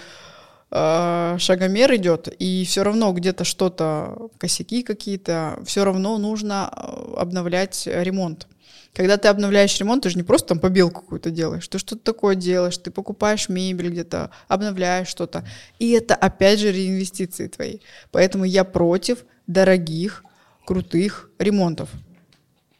[0.73, 7.83] э, шагомер идет, и все равно где-то что-то, косяки какие-то, все равно нужно э, обновлять
[7.85, 8.47] ремонт.
[8.93, 12.35] Когда ты обновляешь ремонт, ты же не просто там побелку какую-то делаешь, ты что-то такое
[12.35, 15.47] делаешь, ты покупаешь мебель где-то, обновляешь что-то.
[15.79, 17.79] И это опять же реинвестиции твои.
[18.11, 20.23] Поэтому я против дорогих,
[20.65, 21.89] крутых ремонтов.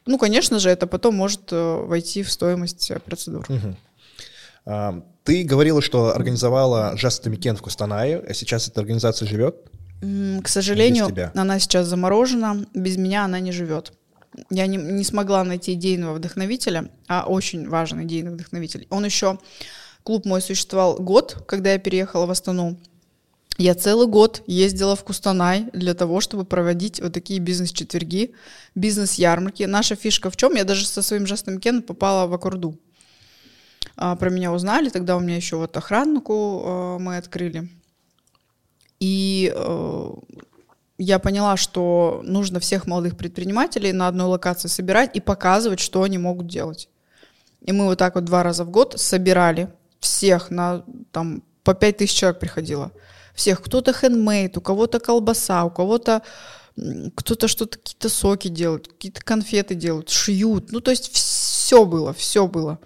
[0.06, 3.46] Ну, конечно же, это потом может э, войти в стоимость процедур.
[3.50, 3.78] Мгм.
[4.66, 9.56] Ты говорила, что организовала Just Weekend в Кустанае, а сейчас эта организация живет?
[10.02, 13.94] К сожалению, она сейчас заморожена, без меня она не живет.
[14.50, 18.88] Я не, не смогла найти идейного вдохновителя, а очень важен идейный вдохновитель.
[18.90, 19.38] Он еще,
[20.04, 22.78] клуб мой существовал год, когда я переехала в Астану.
[23.58, 28.34] Я целый год ездила в Кустанай для того, чтобы проводить вот такие бизнес-четверги,
[28.74, 29.64] бизнес-ярмарки.
[29.64, 30.56] Наша фишка в чем?
[30.56, 32.80] Я даже со своим жестом Кен попала в Аккорду.
[33.96, 37.70] А, про меня узнали, тогда у меня еще вот охранку э, мы открыли.
[39.00, 40.12] И э,
[40.98, 46.18] я поняла, что нужно всех молодых предпринимателей на одной локации собирать и показывать, что они
[46.18, 46.90] могут делать.
[47.62, 51.98] И мы вот так вот два раза в год собирали всех на там по пять
[51.98, 52.92] тысяч человек приходило.
[53.34, 53.62] Всех.
[53.62, 56.22] Кто-то хендмейд, у кого-то колбаса, у кого-то
[57.16, 60.72] кто-то что-то, какие-то соки делают, какие-то конфеты делают, шьют.
[60.72, 62.80] Ну, то есть все было, все было.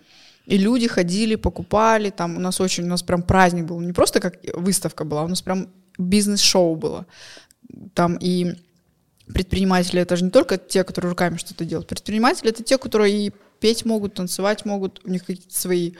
[0.47, 4.21] И люди ходили, покупали, там у нас очень, у нас прям праздник был, не просто
[4.21, 5.67] как выставка была, у нас прям
[5.97, 7.05] бизнес-шоу было.
[7.93, 8.55] Там и
[9.33, 11.89] предприниматели это же не только те, которые руками что-то делают.
[11.89, 15.93] Предприниматели это те, которые и петь могут, танцевать могут, у них какие-то свои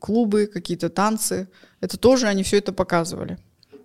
[0.00, 1.48] клубы, какие-то танцы.
[1.80, 3.38] Это тоже они все это показывали.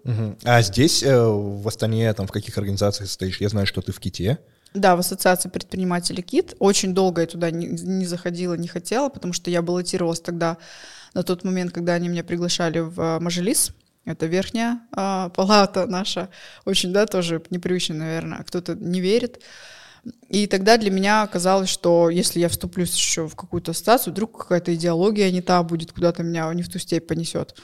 [0.05, 0.37] Мгм.
[0.43, 3.41] А здесь, э, в Астане, там, в каких организациях состоишь?
[3.41, 4.39] Я знаю, что ты в Ките.
[4.73, 6.55] Да, в ассоциации предпринимателей КИТ.
[6.59, 10.57] Очень долго я туда не, не заходила, не хотела, потому что я баллотировалась тогда,
[11.13, 13.71] на тот момент, когда они меня приглашали в а, Мажилис.
[14.05, 16.29] Это верхняя а, палата наша.
[16.65, 18.43] Очень, да, тоже непривычно, наверное.
[18.43, 19.41] Кто-то не верит.
[20.29, 24.73] И тогда для меня оказалось, что если я вступлюсь еще в какую-то ассоциацию, вдруг какая-то
[24.73, 27.55] идеология не та будет, куда-то меня не в ту степь понесет.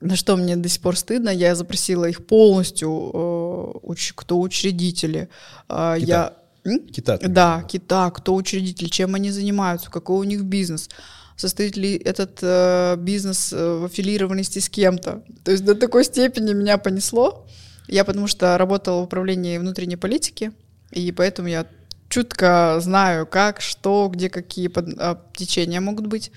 [0.00, 5.28] На что мне до сих пор стыдно, я запросила их полностью, э, кто учредители.
[5.68, 6.34] Э, я...
[6.64, 6.86] М?
[6.88, 7.18] Кита.
[7.22, 10.88] Да, кита, кто учредитель, чем они занимаются, какой у них бизнес,
[11.36, 15.22] состоит ли этот э, бизнес э, в аффилированности с кем-то.
[15.44, 17.46] То есть до такой степени меня понесло.
[17.86, 20.52] Я потому что работала в управлении внутренней политики,
[20.90, 21.66] и поэтому я
[22.08, 26.30] чутко знаю, как, что, где какие под- а, течения могут быть.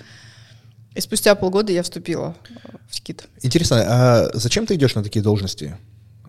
[0.98, 3.28] И спустя полгода я вступила э, в КИТ.
[3.44, 5.78] Интересно, а зачем ты идешь на такие должности?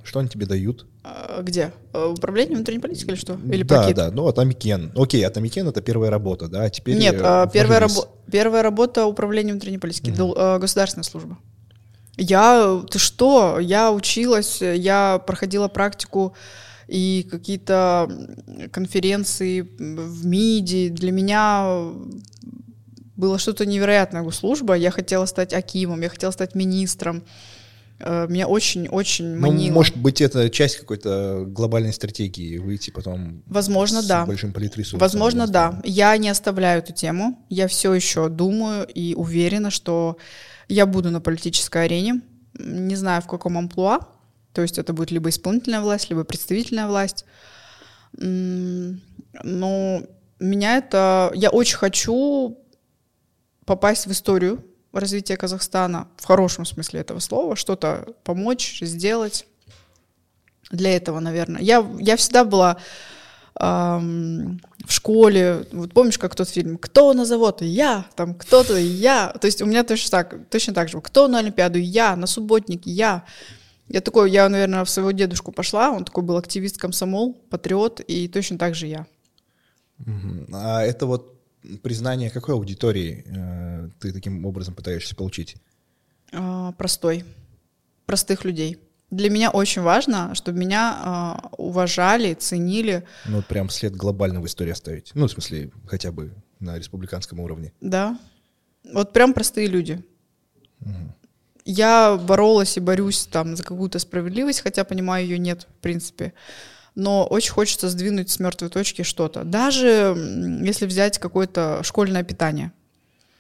[0.05, 0.85] Что они тебе дают?
[1.03, 1.73] А, Где?
[1.95, 3.39] Э, Управление внутренней политики или что?
[3.51, 3.97] Или да, пакет?
[3.97, 4.93] да, ну, Атамекен.
[4.95, 6.99] Окей, Атамекен— это первая работа, да, а теперь...
[6.99, 11.39] Нет, э, а, первая, рабо- первая работа управления внутренней политики, э, государственная служба.
[12.19, 16.35] Я, ты что, я училась, я проходила практику
[16.89, 18.11] и какие-то
[18.71, 20.89] конференции в МИДе.
[20.89, 21.93] Для меня
[23.19, 24.75] было что-то невероятное госслужба.
[24.75, 27.25] Я хотела стать акимом, я хотела стать министром.
[27.99, 29.75] Э, Меня очень-очень Ну, манило.
[29.75, 34.25] может быть, это часть какой-то глобальной стратегии, выйти потом Возможно, с да.
[34.25, 35.01] большим политресурсом.
[35.01, 35.81] Возможно, да.
[35.85, 37.45] Я не оставляю эту тему.
[37.49, 40.17] Я все еще думаю и уверена, что
[40.69, 42.21] я буду на политической арене.
[42.57, 43.99] Не знаю, в каком амплуа.
[44.53, 47.25] То есть это будет либо исполнительная власть, либо представительная власть.
[48.13, 50.03] Но
[50.39, 51.33] меня это...
[51.35, 52.59] Я очень хочу
[53.69, 59.47] попасть в историю развития Казахстана, в хорошем смысле этого слова, что-то помочь, сделать.
[60.71, 61.61] Для этого, наверное.
[61.61, 62.79] Я, я всегда была
[63.61, 69.35] эм, в школе, вот помнишь, как тот фильм «Кто на завод?» Я, там кто-то, я.
[69.41, 71.01] То есть у меня точно так, точно так же.
[71.01, 71.79] Кто на Олимпиаду?
[71.79, 72.17] Я.
[72.17, 72.87] На субботник?
[72.87, 73.25] Я.
[73.89, 78.29] Я такой, я, наверное, в своего дедушку пошла, он такой был активист комсомол, патриот, и
[78.29, 79.07] точно так же я.
[80.53, 81.38] А это вот
[81.83, 85.57] признание какой аудитории э, ты таким образом пытаешься получить?
[86.33, 87.25] А, простой.
[88.07, 88.79] Простых людей.
[89.11, 93.05] Для меня очень важно, чтобы меня а, уважали, ценили.
[93.27, 95.13] Ну, вот прям след глобально в истории оставить.
[95.15, 97.73] Ну, в смысле, хотя бы на республиканском уровне.
[97.81, 98.19] Да.
[98.93, 100.05] Вот прям простые люди.
[100.81, 101.15] Угу.
[101.65, 106.33] Я боролась и борюсь там за какую-то справедливость, хотя понимаю, ее нет, в принципе
[106.99, 109.45] но очень хочется сдвинуть с мертвой точки что-то.
[109.45, 110.17] Даже
[110.63, 112.73] если взять какое-то школьное питание.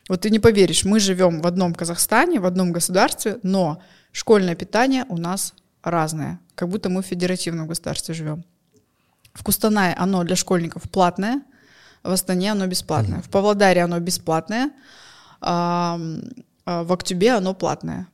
[0.09, 3.83] Вот ты не поверишь, мы живем в одном Казахстане, в одном государстве, но
[4.13, 8.45] школьное питание у нас разное, как будто мы в федеративном государстве живем.
[9.35, 11.43] В Кустанае оно для школьников платное,
[12.05, 14.71] в Астане оно бесплатное, в Павлодаре оно бесплатное,
[15.41, 15.99] а,
[16.65, 18.07] а в Актюбе оно платное.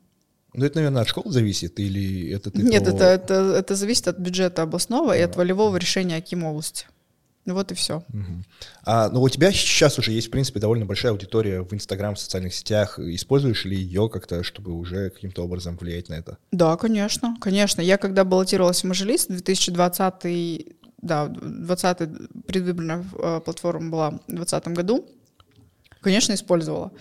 [0.55, 2.89] Ну, это, наверное, от школы зависит, или это ты Нет, по...
[2.91, 5.17] это, это, это зависит от бюджета областного да.
[5.17, 6.87] и от волевого решения Аким области.
[7.45, 7.97] Вот и все.
[8.09, 8.45] Угу.
[8.85, 12.19] А, ну, у тебя сейчас уже есть, в принципе, довольно большая аудитория в Инстаграм, в
[12.19, 12.99] социальных сетях.
[12.99, 16.39] Используешь ли ее как-то, чтобы уже каким-то образом влиять на это?
[16.53, 17.83] Да, конечно, конечно.
[17.83, 20.75] Я когда баллотировалась в Мажилис, 2020
[21.05, 25.07] да, 20 предвыборная э, платформа была в 2020 году,
[26.01, 26.93] конечно, использовала.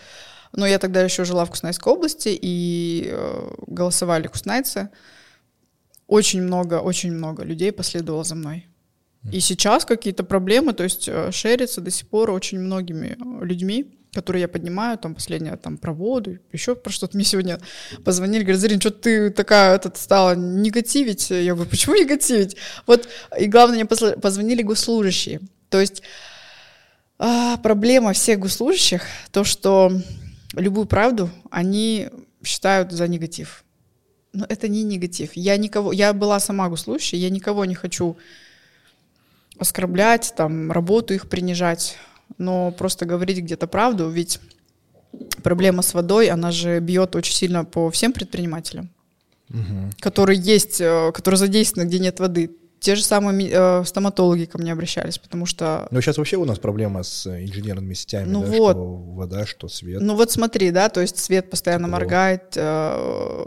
[0.55, 4.89] Но я тогда еще жила в Куснайской области, и э, голосовали куснайцы.
[6.07, 8.67] Очень много, очень много людей последовало за мной.
[9.31, 14.41] И сейчас какие-то проблемы, то есть э, шерится до сих пор очень многими людьми, которые
[14.41, 17.17] я поднимаю, там, последнее, там, про воду, еще про что-то.
[17.17, 17.59] Мне сегодня
[18.03, 21.31] позвонили, говорят, Зарин, что ты такая этот, стала негативить?
[21.31, 22.57] Я говорю, почему негативить?
[22.85, 23.07] Вот,
[23.39, 25.41] и главное, мне позвонили госслужащие.
[25.69, 26.03] То есть
[27.17, 29.91] а, проблема всех госслужащих, то, что
[30.53, 32.09] любую правду они
[32.43, 33.63] считают за негатив.
[34.33, 35.31] Но это не негатив.
[35.33, 38.17] Я никого, я была сама гуслущей, я никого не хочу
[39.59, 41.97] оскорблять, там, работу их принижать,
[42.37, 44.39] но просто говорить где-то правду, ведь
[45.43, 48.89] проблема с водой, она же бьет очень сильно по всем предпринимателям,
[49.49, 49.91] угу.
[49.99, 52.51] которые есть, э, которые задействованы, где нет воды.
[52.83, 55.87] Те же самые э, стоматологи ко мне обращались, потому что...
[55.89, 58.71] Ну, сейчас вообще у нас проблема с инженерными сетями, ну да, вот.
[58.71, 60.01] что вода, что свет.
[60.01, 61.97] Ну вот смотри, да, то есть свет постоянно Тепло.
[61.97, 63.45] моргает, э,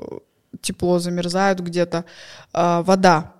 [0.62, 2.06] тепло замерзает где-то,
[2.54, 3.34] э, вода,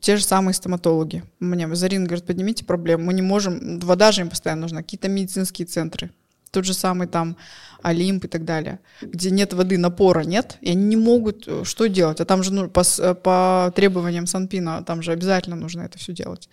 [0.00, 1.22] те же самые стоматологи.
[1.38, 5.66] Мне Зарина говорит, поднимите проблему, мы не можем, вода же им постоянно нужна, какие-то медицинские
[5.66, 6.12] центры
[6.52, 7.36] тот же самый там
[7.82, 11.88] Олимп и так далее, где нет воды, напора нет, и они не могут э, что
[11.88, 12.20] делать.
[12.20, 16.12] А там же ну, по, э, по требованиям Санпина, там же обязательно нужно это все
[16.12, 16.48] делать.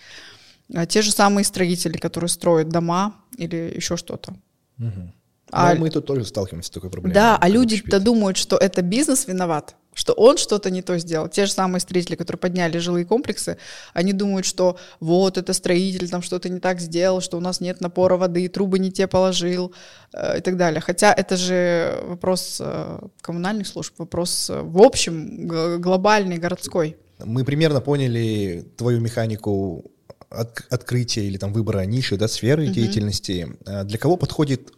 [0.74, 4.34] А те же самые строители, которые строят дома или еще что-то.
[4.80, 5.14] Угу.
[5.52, 7.14] А, мы тут тоже сталкиваемся с такой проблемой.
[7.14, 11.28] Да, а люди-то думают, что это бизнес виноват, что он что-то не то сделал.
[11.28, 13.58] Те же самые строители, которые подняли жилые комплексы,
[13.94, 17.82] они думают, что вот это строитель там что-то не так сделал, что у нас нет
[17.82, 19.74] напора воды, трубы не те положил
[20.14, 20.82] э, и так далее.
[20.82, 25.48] Хотя это же вопрос э, коммунальных служб, вопрос э, в общем
[25.82, 26.98] глобальный, городской.
[27.24, 29.92] Мы примерно поняли твою механику
[30.30, 32.72] от, открытия или там выбора ниши, да, сферы uh-huh.
[32.72, 33.58] деятельности.
[33.66, 34.72] А для кого подходит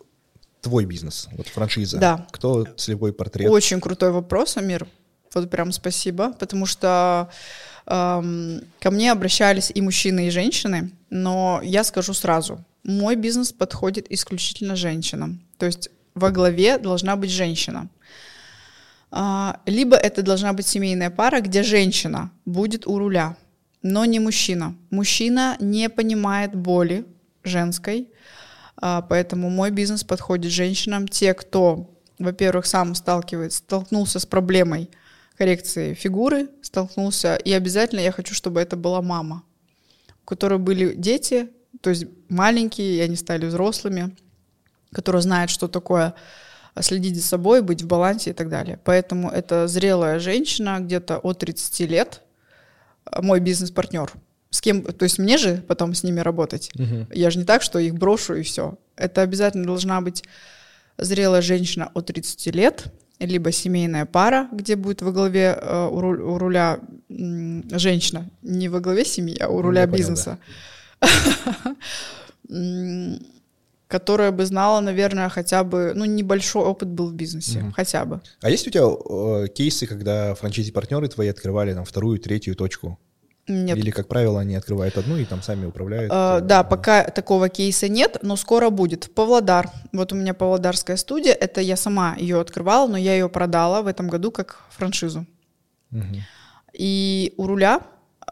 [0.62, 1.98] твой бизнес, вот франшиза?
[1.98, 2.28] Да.
[2.32, 3.50] Кто целевой портрет?
[3.52, 4.88] Очень крутой вопрос, Амир.
[5.34, 7.30] Вот прям спасибо, потому что
[7.86, 14.12] эм, ко мне обращались и мужчины, и женщины, но я скажу сразу, мой бизнес подходит
[14.12, 15.42] исключительно женщинам.
[15.58, 17.88] То есть во главе должна быть женщина.
[19.12, 23.36] А, либо это должна быть семейная пара, где женщина будет у руля,
[23.82, 24.76] но не мужчина.
[24.90, 27.06] Мужчина не понимает боли
[27.44, 28.10] женской,
[28.78, 31.08] а, поэтому мой бизнес подходит женщинам.
[31.08, 34.90] Те, кто, во-первых, сам сталкивается, столкнулся с проблемой
[35.42, 39.42] коррекции фигуры столкнулся, и обязательно я хочу, чтобы это была мама,
[40.22, 41.50] у которой были дети,
[41.82, 44.16] то есть маленькие, и они стали взрослыми,
[44.92, 46.14] которые знают, что такое
[46.80, 48.80] следить за собой, быть в балансе и так далее.
[48.84, 52.22] Поэтому это зрелая женщина, где-то от 30 лет,
[53.20, 54.14] мой бизнес-партнер.
[54.52, 56.70] С кем, то есть мне же потом с ними работать.
[56.76, 57.08] Угу.
[57.14, 58.78] Я же не так, что их брошу и все.
[58.96, 60.24] Это обязательно должна быть
[61.00, 62.94] зрелая женщина от 30 лет,
[63.26, 69.38] либо семейная пара, где будет во главе э, у, руля женщина, не во главе семьи,
[69.40, 70.38] а у руля Я бизнеса.
[71.00, 71.76] Понял,
[72.50, 73.20] м,
[73.88, 78.22] которая бы знала, наверное, хотя бы, ну, небольшой опыт был в бизнесе, хотя бы.
[78.42, 82.98] А есть у тебя э, кейсы, когда франчайзи-партнеры твои открывали там вторую, третью точку?
[83.52, 83.78] Нет.
[83.78, 86.12] Или, как правило, они открывают одну и там сами управляют?
[86.12, 89.14] Э, э, Да, пока такого кейса нет, но скоро будет.
[89.14, 89.70] Павлодар.
[89.92, 91.34] Вот у меня павлодарская студия.
[91.34, 95.26] Это я сама ее открывала, но я ее продала в этом году как франшизу.
[95.90, 96.24] мгм.
[96.74, 97.82] И у руля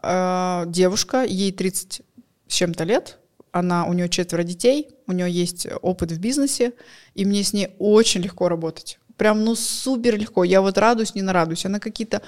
[0.02, 2.02] э, девушка, ей 30
[2.48, 3.18] с чем-то лет,
[3.52, 6.72] она, у нее четверо детей, у нее есть опыт в бизнесе,
[7.14, 8.98] и мне с ней очень легко работать.
[9.16, 10.44] Прям, ну, супер легко.
[10.44, 11.66] Я вот радуюсь, не нарадуюсь.
[11.66, 12.22] Она какие-то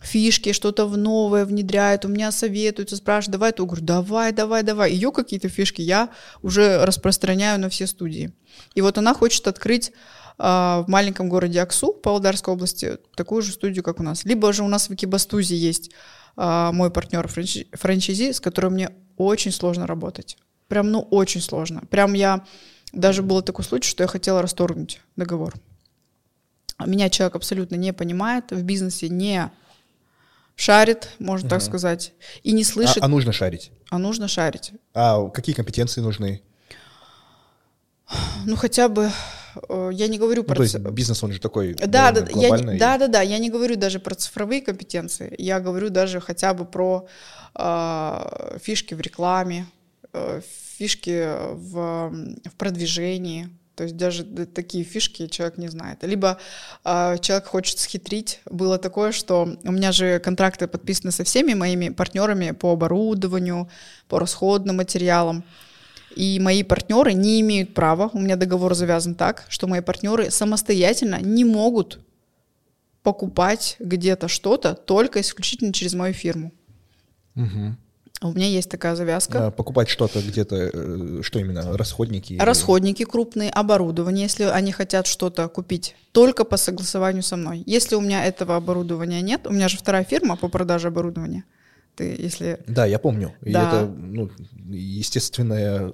[0.00, 4.92] фишки, что-то в новое внедряет, у меня советуется, спрашивает, давай то, говорю, давай, давай, давай.
[4.92, 6.10] Ее какие-то фишки я
[6.42, 8.32] уже распространяю на все студии.
[8.74, 9.92] И вот она хочет открыть
[10.38, 14.24] а, в маленьком городе Аксу, Павлодарской области, такую же студию, как у нас.
[14.24, 15.90] Либо же у нас в Экибастузе есть
[16.36, 20.36] а, мой партнер франчи- франчайзи, с которым мне очень сложно работать.
[20.68, 21.82] Прям, ну, очень сложно.
[21.90, 22.44] Прям я...
[22.92, 25.54] Даже был такой случай, что я хотела расторгнуть договор.
[26.84, 29.50] Меня человек абсолютно не понимает, в бизнесе не
[30.56, 31.66] шарит, можно так Мгм.
[31.68, 33.70] сказать, и не А, слышит, а нужно шарить?
[33.90, 34.72] а нужно шарить.
[34.94, 36.42] А какие компетенции нужны?
[38.46, 39.10] Ну, хотя бы,
[39.68, 40.54] э, я не говорю Ну, про...
[40.56, 42.78] то есть бизнес, он же такой Да, да, наверное, я глобальный.
[42.78, 46.64] да, да, да, я не говорю даже про цифровые компетенции, я говорю даже хотя бы
[46.64, 47.06] про
[47.54, 49.66] э, фишки в рекламе,
[50.12, 50.40] э,
[50.78, 52.10] фишки в,
[52.44, 53.48] в продвижении.
[53.76, 56.02] То есть даже такие фишки человек не знает.
[56.02, 56.38] Либо
[56.82, 58.40] э, человек хочет схитрить.
[58.46, 63.68] Было такое, что у меня же контракты подписаны со всеми моими партнерами по оборудованию,
[64.08, 65.44] по расходным материалам.
[66.16, 71.20] И мои партнеры не имеют права, у меня договор завязан так, что мои партнеры самостоятельно
[71.20, 72.00] не могут
[73.02, 76.50] покупать где-то что-то только исключительно через мою фирму.
[77.34, 77.76] Мгм.
[78.30, 79.46] У меня есть такая завязка.
[79.46, 82.34] А, покупать что-то где-то, э, что именно, расходники?
[82.34, 87.62] или- Расходники крупные, оборудование, если они хотят что-то купить, только по согласованию со мной.
[87.66, 91.44] Если у меня этого оборудования нет, у меня же вторая фирма по продаже оборудования.
[91.94, 93.32] Ты, если Да, я помню.
[93.40, 93.68] И Да.
[93.68, 94.30] это ну,
[94.68, 95.92] естественное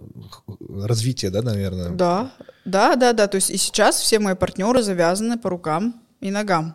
[0.68, 1.90] развитие, да, наверное?
[1.90, 2.32] Да,
[2.64, 3.26] да, да, да.
[3.28, 6.74] То есть и сейчас все мои партнеры завязаны по рукам и ногам.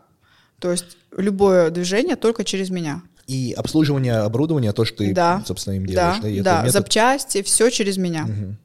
[0.60, 3.02] То есть любое движение только через меня.
[3.28, 5.44] И обслуживание оборудования, то, что ты, Да.
[5.46, 6.44] собственно, им делаешь, Да, да?
[6.44, 8.24] да, метод- запчасти, все через меня.
[8.24, 8.58] Мгм.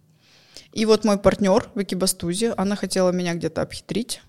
[0.73, 4.23] И вот мой партнер в Экибастузе, она хотела меня где-то обхитрить.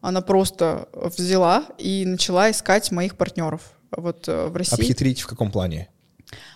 [0.00, 3.60] Она просто взяла и начала искать моих партнеров
[3.96, 4.74] вот э, в России.
[4.74, 5.88] Обхитрить в каком плане?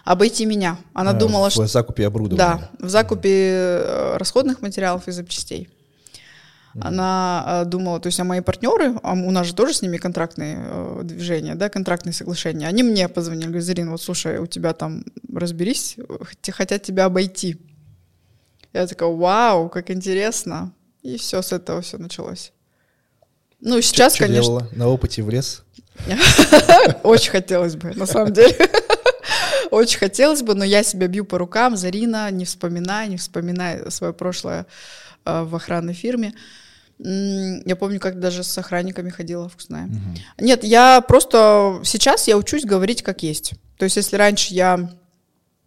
[0.05, 0.79] Обойти меня.
[0.95, 1.67] Она А, думала, в что...
[1.67, 2.39] закупе оборудования.
[2.39, 5.69] Да, в закупе э, расходных материалов и запчастей.
[6.83, 9.97] Она э, думала, то есть, а мои партнеры, а у нас же тоже с ними
[9.97, 14.73] контрактные э, движения, да, контрактные соглашения, они мне позвонили, говорят, Зарина, вот слушай, у тебя
[14.75, 17.59] там, разберись, хот- хотят тебя обойти.
[18.73, 20.73] Я такая, вау, как интересно.
[21.03, 22.53] И все, с этого все началось.
[23.61, 24.69] Ну, сейчас, Чё конечно, делала?
[24.73, 25.65] На опыте в лес?
[27.03, 28.57] очень хотелось бы, на самом деле.
[29.71, 31.77] Очень хотелось бы, но я себя бью по рукам.
[31.77, 34.67] Зарина, не вспоминай, не вспоминай свое прошлое
[35.27, 36.33] э, в охранной фирме.
[36.99, 39.87] Я помню, как даже с охранниками ходила вкусная.
[39.87, 40.17] Мгм.
[40.41, 43.53] Нет, я просто сейчас я учусь говорить как есть.
[43.77, 44.91] То есть, если раньше я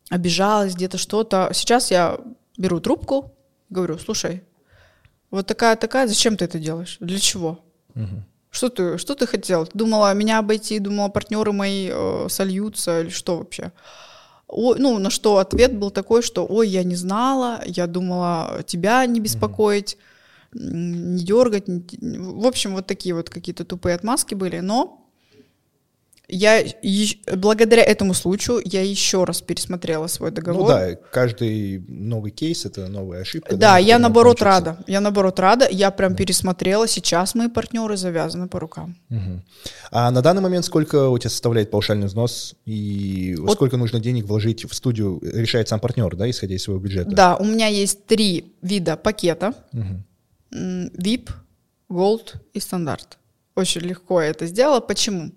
[0.09, 2.17] обижалась где-то что-то, сейчас я
[2.57, 3.33] беру трубку,
[3.69, 4.43] говорю, слушай,
[5.29, 6.97] вот такая такая, зачем ты это делаешь?
[6.99, 7.63] Для чего?
[7.95, 8.25] Мгм.
[8.49, 9.65] Что ты, что ты хотел?
[9.65, 13.71] Ты Думала меня обойти, думала партнеры мои э, сольются или что вообще?
[14.49, 19.05] Ой, ну, на что ответ был такой, что ой, я не знала, я думала тебя
[19.05, 19.99] не беспокоить, м,
[20.53, 21.67] не дергать.
[21.67, 21.83] не
[22.17, 24.97] В общем, вот такие вот какие-то тупые отмазки были, но
[26.33, 26.63] я
[27.35, 30.61] благодаря этому случаю я еще раз пересмотрела свой договор.
[30.61, 33.57] Ну да, каждый новый кейс— это новая ошибка.
[33.57, 34.71] Да, на я наоборот надо научиться.
[34.71, 34.83] рада.
[34.91, 35.67] Я наоборот рада.
[35.69, 36.87] Я прям пересмотрела.
[36.87, 38.95] Сейчас мои партнеры завязаны по рукам.
[39.09, 39.43] Мгм.
[39.91, 44.25] А на данный момент сколько у тебя составляет паушальный взнос и Вот- сколько нужно денег
[44.25, 47.11] вложить в студию, решает сам партнер, да, исходя из своего бюджета?
[47.11, 49.53] Да, у меня есть три вида пакета.
[49.73, 50.05] Мгм.
[50.53, 51.29] VIP,
[51.89, 53.17] Gold и стандарт.
[53.55, 54.79] Очень легко я это сделала.
[54.79, 55.31] Почему?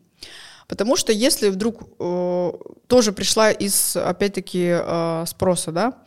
[0.69, 2.53] Потому что если вдруг э,
[2.87, 5.99] тоже пришла из, опять-таки, э, спроса, да,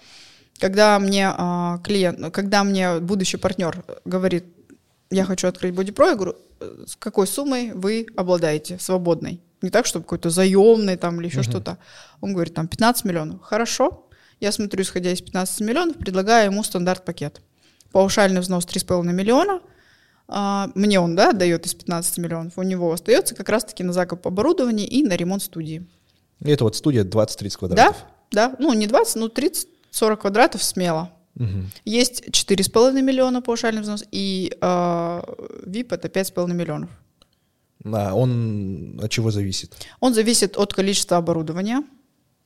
[0.60, 4.46] когда мне э, клиент, когда мне будущий партнер говорит,
[5.12, 9.42] я хочу открыть бодипро, я говорю, «Э, с какой суммой вы обладаете свободной?
[9.62, 11.50] Не так, чтобы какой-то заемный там или еще Мгм.
[11.50, 11.78] что-то.
[12.22, 13.42] Он говорит, там 15 миллионов.
[13.42, 14.08] Хорошо.
[14.40, 17.42] Я смотрю, исходя из 15 миллионов, предлагаю ему стандарт-пакет.
[17.92, 19.62] Паушальный взнос 3,5 миллиона.
[20.28, 22.58] А, Мне он, да, дает из 15 миллионов.
[22.58, 25.86] У него остается как раз-таки на закуп оборудования и на ремонт студии.
[26.44, 27.98] И это вот студия 20-30 квадратов.
[28.32, 31.12] Да, да, ну не 20, ну 30-40 квадратов смело.
[31.86, 35.22] Есть 4,5 миллиона паушальный взнос, и э,
[35.66, 36.90] VIP это 5,5 миллионов.
[37.86, 39.76] А он от чего зависит?
[40.00, 41.84] Он зависит от количества оборудования.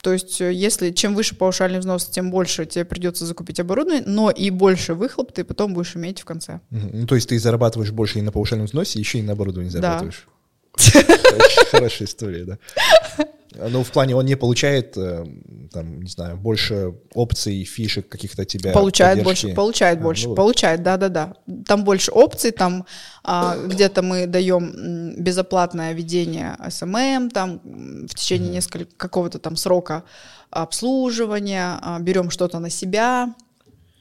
[0.01, 4.31] То есть, э, если чем выше паушальный взнос, тем больше тебе придется закупить оборудование, но
[4.31, 6.59] и больше выхлоп ты потом будешь иметь в конце.
[6.69, 10.27] Ну, то есть ты зарабатываешь больше и на паушальном взносе, еще и на оборудовании зарабатываешь.
[11.71, 12.57] Хорошая история, да.
[13.53, 15.25] Ну, в плане он не получает, э,
[15.73, 19.45] там, не знаю, больше опций, фишек каких-то тебя Получает поддержки?
[19.45, 21.33] больше, получает А, больше, ну, получает, да-да-да.
[21.67, 22.85] Там больше опций, там
[23.23, 30.03] а, где-то мы даем безоплатное ведение SMM, там м, в течение нескольких какого-то там срока
[30.49, 33.33] обслуживания, а, берем что-то на себя.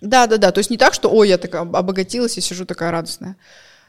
[0.00, 3.36] Да-да-да, то есть не так, что, ой, я такая обогатилась и сижу такая радостная.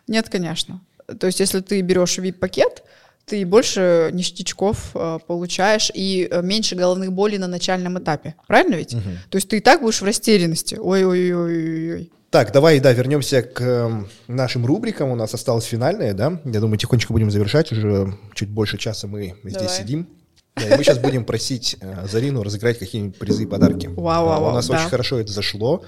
[0.07, 0.81] Нет, конечно.
[1.19, 2.83] То есть если ты берешь VIP-пакет,
[3.25, 8.35] ты больше ништячков э, получаешь и э, меньше головных болей на начальном этапе.
[8.47, 8.95] Правильно ведь?
[9.29, 10.75] То есть ты и так будешь в растерянности.
[10.75, 12.11] Ой-ой-ой-ой-ой.
[12.31, 15.09] Так, давай, да, вернемся к эм, нашим рубрикам.
[15.09, 16.39] У нас осталось финальное, да?
[16.45, 17.73] Я думаю, тихонечко будем завершать.
[17.73, 19.77] Уже чуть больше часа мы здесь Давай.
[19.77, 20.07] сидим.
[20.55, 23.87] Да, и мы сейчас будем просить э, Зарину разыграть какие-нибудь призы и подарки.
[23.87, 24.77] Вау, Да, вау, У нас да.
[24.77, 25.83] очень хорошо это зашло.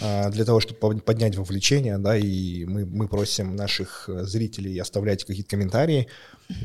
[0.00, 5.24] А, Для того, чтобы поднять вовлечение, да, и мы, мы просим наших э, зрителей оставлять
[5.24, 6.08] какие-то комментарии.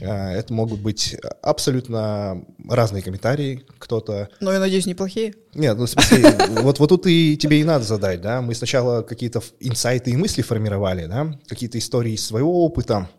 [0.01, 3.65] А, Это могут быть абсолютно разные комментарии.
[3.80, 5.34] Кто-то Ну, я надеюсь, неплохие.
[5.53, 8.41] нет, ну в смысле, вот, вот тут и тебе и надо задать, да.
[8.41, 13.09] Мы сначала какие-то инсайты и мысли формировали, да, какие-то истории из своего опыта.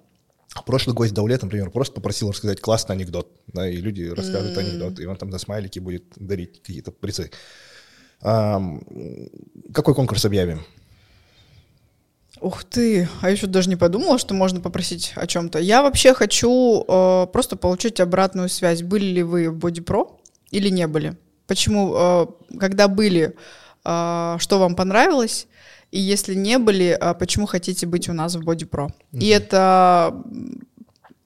[0.67, 5.07] Прошлый гость Даулет, например, просто попросил рассказать классный анекдот, да, и люди рассказывают анекдот, и
[5.07, 7.31] он там на смайлике будет дарить какие-то призы.
[8.21, 10.61] Какой конкурс объявим?
[12.41, 15.59] Ух ты, а я еще даже не подумала, что можно попросить о чем-то.
[15.59, 18.83] Я вообще хочу э, просто получить обратную связь.
[18.83, 20.13] Были ли вы в Pro
[20.51, 21.17] или не были?
[21.47, 22.27] Почему, э,
[22.61, 23.35] когда были,
[23.85, 25.49] э, что вам понравилось?
[25.91, 28.89] И если не были, э, почему хотите быть у нас в Body Pro?
[29.13, 30.15] И это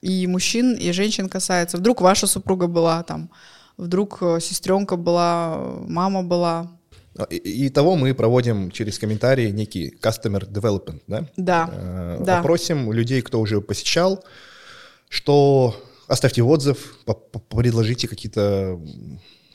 [0.01, 1.77] и мужчин, и женщин касается.
[1.77, 3.29] Вдруг ваша супруга была там,
[3.77, 6.71] вдруг э, сестренка была, мама была.
[7.17, 11.27] А, И, того мы проводим через комментарии некий customer development, да?
[11.37, 12.39] Да, Э, да.
[12.39, 14.23] Опросим людей, кто уже посещал,
[15.09, 15.75] что
[16.07, 16.97] оставьте отзыв,
[17.49, 18.79] предложите какие-то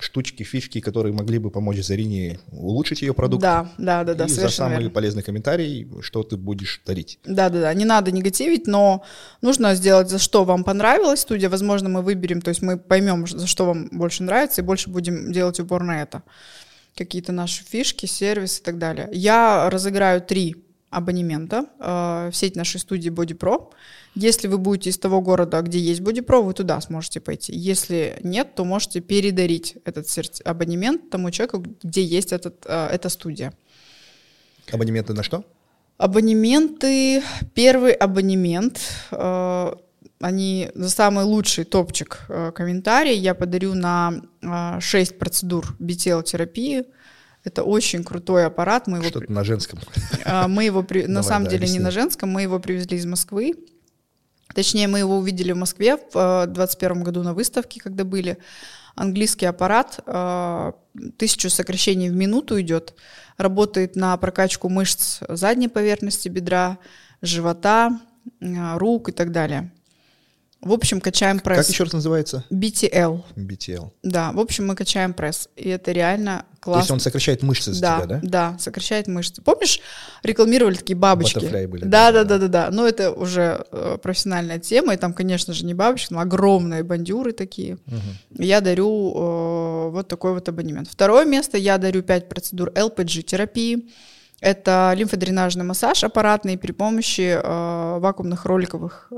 [0.01, 3.43] штучки, фишки, которые могли бы помочь Зарине улучшить ее продукт.
[3.43, 4.91] Да, да, да, да, и за совершенно самый верно.
[4.91, 7.19] полезный комментарий, что ты будешь дарить.
[7.25, 7.75] Да, да, да.
[7.75, 9.03] Не надо негативить, но
[9.43, 11.49] нужно сделать, за что вам понравилась студия.
[11.51, 15.33] Возможно, мы выберем, то есть мы поймем, за что вам больше нравится, и больше будем
[15.33, 16.23] делать упор на это.
[16.99, 19.09] Какие-то наши фишки, сервис и так далее.
[19.13, 20.57] Я разыграю три
[20.91, 23.73] абонемента э, в сеть нашей студии Body Pro.
[24.17, 27.55] Если вы будете из того города, где есть Body Pro, вы туда сможете пойти.
[27.55, 30.09] Если нет, то можете передарить этот
[30.45, 33.53] абонемент тому человеку, где есть этот, э, эта студия.
[34.73, 35.45] Абонементы на что?
[35.99, 37.23] Абонементы.
[37.55, 38.81] Первый абонемент.
[39.13, 39.73] э,
[40.21, 46.85] они за самый лучший топчик э, комментарий я подарю на э, 6 процедур BTL-терапии.
[47.45, 48.87] Это очень крутой аппарат.
[48.89, 49.79] Мы его, Что-то на женском.
[50.25, 51.85] а, мы его при- на Давай, самом да, деле не объясни.
[51.85, 53.55] на женском, мы его привезли из Москвы.
[54.55, 58.39] Точнее, мы его увидели в Москве в 2021 году на выставке, когда были.
[58.97, 60.73] Английский аппарат, э,
[61.17, 62.95] тысячу сокращений в минуту идет,
[63.37, 66.79] работает на прокачку мышц задней поверхности бедра,
[67.23, 68.01] живота,
[68.41, 69.71] э, рук и так далее.
[70.61, 71.59] В общем, качаем пресс.
[71.59, 72.45] Как еще раз называется?
[72.51, 73.23] BTL.
[73.37, 73.93] BTL.
[74.03, 75.49] Да, в общем, мы качаем пресс.
[75.55, 76.95] И это реально То есть классно.
[76.95, 78.21] он сокращает мышцы за да, тебя, да?
[78.23, 79.41] да, сокращает мышцы.
[79.41, 79.81] Помнишь,
[80.25, 81.39] рекламировали такие бабочки?
[81.39, 82.69] Butterfly были, Да, да, да, да, да.
[82.73, 87.33] Но это уже э, профессиональная тема, и там, конечно же, не бабочки, но огромные бандюры
[87.33, 87.79] такие.
[88.31, 90.89] Я дарю э, вот такой вот абонемент.
[90.91, 93.89] Второе место я дарю 5 процедур LPG-терапии.
[94.41, 99.17] Это лимфодренажный массаж аппаратный при помощи э, вакуумных роликовых э,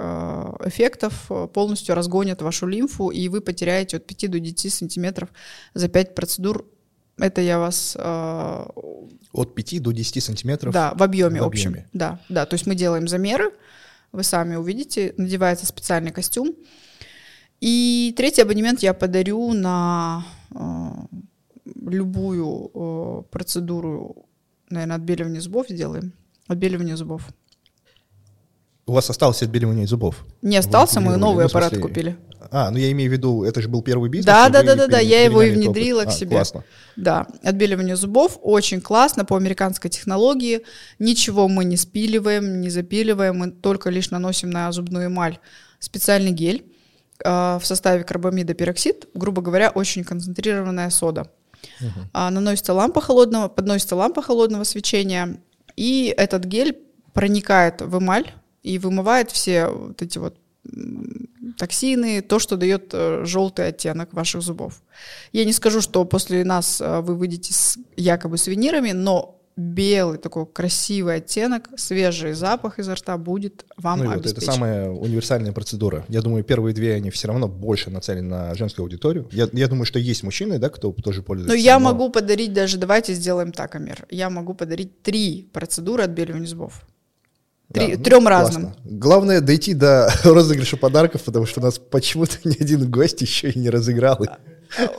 [0.64, 5.28] эффектов э, полностью разгонят вашу лимфу, и вы потеряете от 5 до 10 сантиметров
[5.74, 6.64] за 5 процедур.
[7.18, 8.64] Это я вас э,
[9.32, 10.72] От 5 до 10 сантиметров.
[10.72, 11.70] да, в объеме в общем.
[11.72, 11.88] объеме.
[11.92, 13.52] Да, да, то есть мы делаем замеры,
[14.12, 16.54] вы сами увидите, надевается специальный костюм.
[17.60, 20.24] И третий абонемент я подарю на
[20.54, 20.56] э,
[21.86, 24.29] любую э, процедуру,
[24.70, 26.12] наверное, отбеливания зубов сделаем.
[26.48, 27.22] Отбеливание зубов.
[28.86, 30.24] У вас осталось отбеливание зубов?
[30.42, 32.16] Не остался, мы новый ну, аппарат смысле, купили.
[32.50, 34.26] А, ну я имею в виду, это же был первый бизнес.
[34.26, 36.12] Да, да, да, да, да, я его и внедрила опыт.
[36.12, 36.30] к А, себе.
[36.30, 36.64] Классно.
[36.96, 40.62] Да, отбеливание зубов очень классно по американской технологии.
[40.98, 45.38] Ничего мы не спиливаем, не запиливаем, мы только лишь наносим на зубную эмаль
[45.78, 46.64] специальный гель
[47.24, 51.30] э, в составе карбамида пероксид, грубо говоря, очень концентрированная сода.
[52.12, 55.40] А, наносится лампа холодного, подносится лампа холодного свечения,
[55.76, 56.78] и этот гель
[57.12, 58.32] проникает в эмаль
[58.62, 60.36] и вымывает все вот эти вот
[61.56, 64.82] токсины, то, что дает э, желтый оттенок ваших зубов.
[65.32, 70.46] Я не скажу, что после нас э, вы выйдете с якобы сувенирами, но белый такой
[70.46, 74.34] красивый оттенок, свежий запах изо рта будет вам ну, обеспечен.
[74.34, 76.04] Вот это самая универсальная процедура.
[76.08, 79.28] Я думаю, первые две, они все равно больше нацелены на женскую аудиторию.
[79.30, 81.54] Я, я думаю, что есть мужчины, да, кто тоже пользуется.
[81.54, 81.86] Но я но...
[81.86, 86.84] могу подарить даже, давайте сделаем так, Амир, я могу подарить три процедуры отбеливания зубов.
[87.72, 88.62] Три, да, трем ну, разным.
[88.62, 88.82] Классно.
[88.84, 93.58] Главное дойти до розыгрыша подарков, потому что у нас почему-то ни один гость еще и
[93.58, 94.18] не разыграл.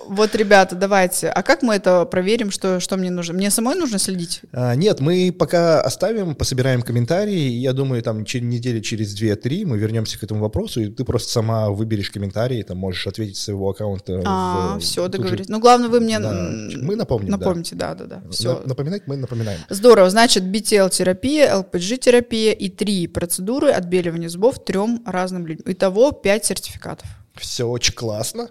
[0.08, 1.30] Вот, ребята, давайте.
[1.30, 3.34] А как мы это проверим, что, что мне нужно?
[3.34, 4.42] Мне самой нужно следить?
[4.52, 7.50] А, нет, мы пока оставим, пособираем комментарии.
[7.50, 11.32] Я думаю, там через недели, через две-три мы вернемся к этому вопросу, и ты просто
[11.32, 14.22] сама выберешь комментарии, там можешь ответить с своего аккаунта.
[14.26, 15.48] А, в, все, договорились.
[15.48, 15.52] Же...
[15.52, 16.32] Ну, главное, вы мне да.
[16.32, 17.32] мы напомним.
[17.32, 18.22] Напомните, да, да, да.
[18.24, 18.32] да.
[18.32, 18.62] Все.
[18.66, 19.60] Напоминать мы напоминаем.
[19.70, 20.10] Здорово.
[20.10, 25.64] Значит, BTL-терапия, LPG-терапия и три процедуры отбеливания зубов трем разным людям.
[25.68, 27.08] Итого пять сертификатов.
[27.36, 28.50] Все очень классно.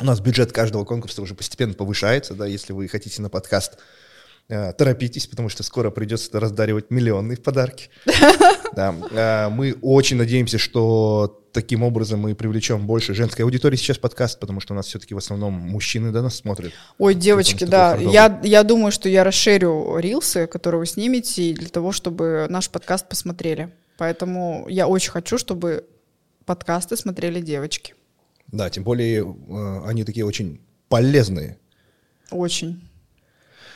[0.00, 3.78] У нас бюджет каждого конкурса уже постепенно повышается, да, если вы хотите на подкаст,
[4.48, 7.90] э, торопитесь, потому что скоро придется раздаривать миллионные подарки.
[8.76, 8.94] Да.
[9.10, 14.60] Э, мы очень надеемся, что таким образом мы привлечем больше женской аудитории сейчас подкаст, потому
[14.60, 16.72] что у нас все-таки в основном мужчины да, нас смотрят.
[16.98, 21.90] Ой, девочки, да, я, я думаю, что я расширю рилсы, которые вы снимете, для того,
[21.90, 23.72] чтобы наш подкаст посмотрели.
[23.96, 25.84] Поэтому я очень хочу, чтобы
[26.44, 27.94] подкасты смотрели девочки.
[28.48, 31.58] Да, тем более э, они такие очень полезные.
[32.30, 32.82] Очень.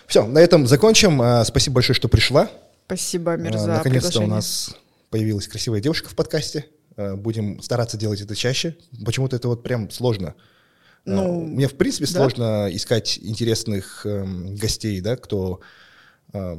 [0.06, 1.20] Все, на этом закончим.
[1.22, 2.50] Э, спасибо большое, что пришла.
[2.86, 4.74] Спасибо, Мир, за Наконец-то у нас
[5.10, 6.66] появилась красивая девушка в подкасте.
[6.96, 8.76] Э, будем стараться делать это чаще.
[9.04, 10.34] Почему-то это вот прям сложно.
[11.04, 12.12] Э, ну, Мне, в принципе, да?
[12.12, 14.24] сложно искать интересных э,
[14.54, 15.60] гостей, да, кто
[16.32, 16.56] э,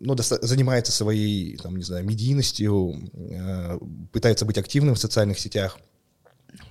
[0.00, 3.78] ну, занимается своей, там, не знаю, медийностью, э,
[4.12, 5.78] пытается быть активным в социальных сетях.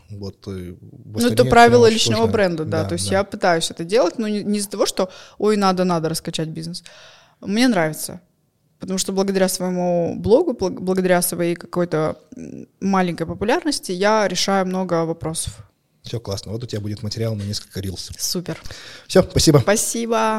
[0.09, 2.34] Вот, э, ну, это правило личного сложно.
[2.34, 2.84] бренда, да.
[2.84, 3.17] да То есть да.
[3.17, 6.84] я пытаюсь это делать, но не, не из-за того, что, ой, надо, надо раскачать бизнес.
[7.41, 8.21] Мне нравится.
[8.79, 12.17] Потому что благодаря своему блогу, благодаря своей какой-то
[12.79, 15.67] маленькой популярности, я решаю много вопросов.
[16.03, 16.53] Все классно.
[16.53, 18.11] Вот у тебя будет материал на несколько рилс.
[18.17, 18.61] Супер.
[19.07, 19.59] Все, спасибо.
[19.59, 20.35] Спасибо.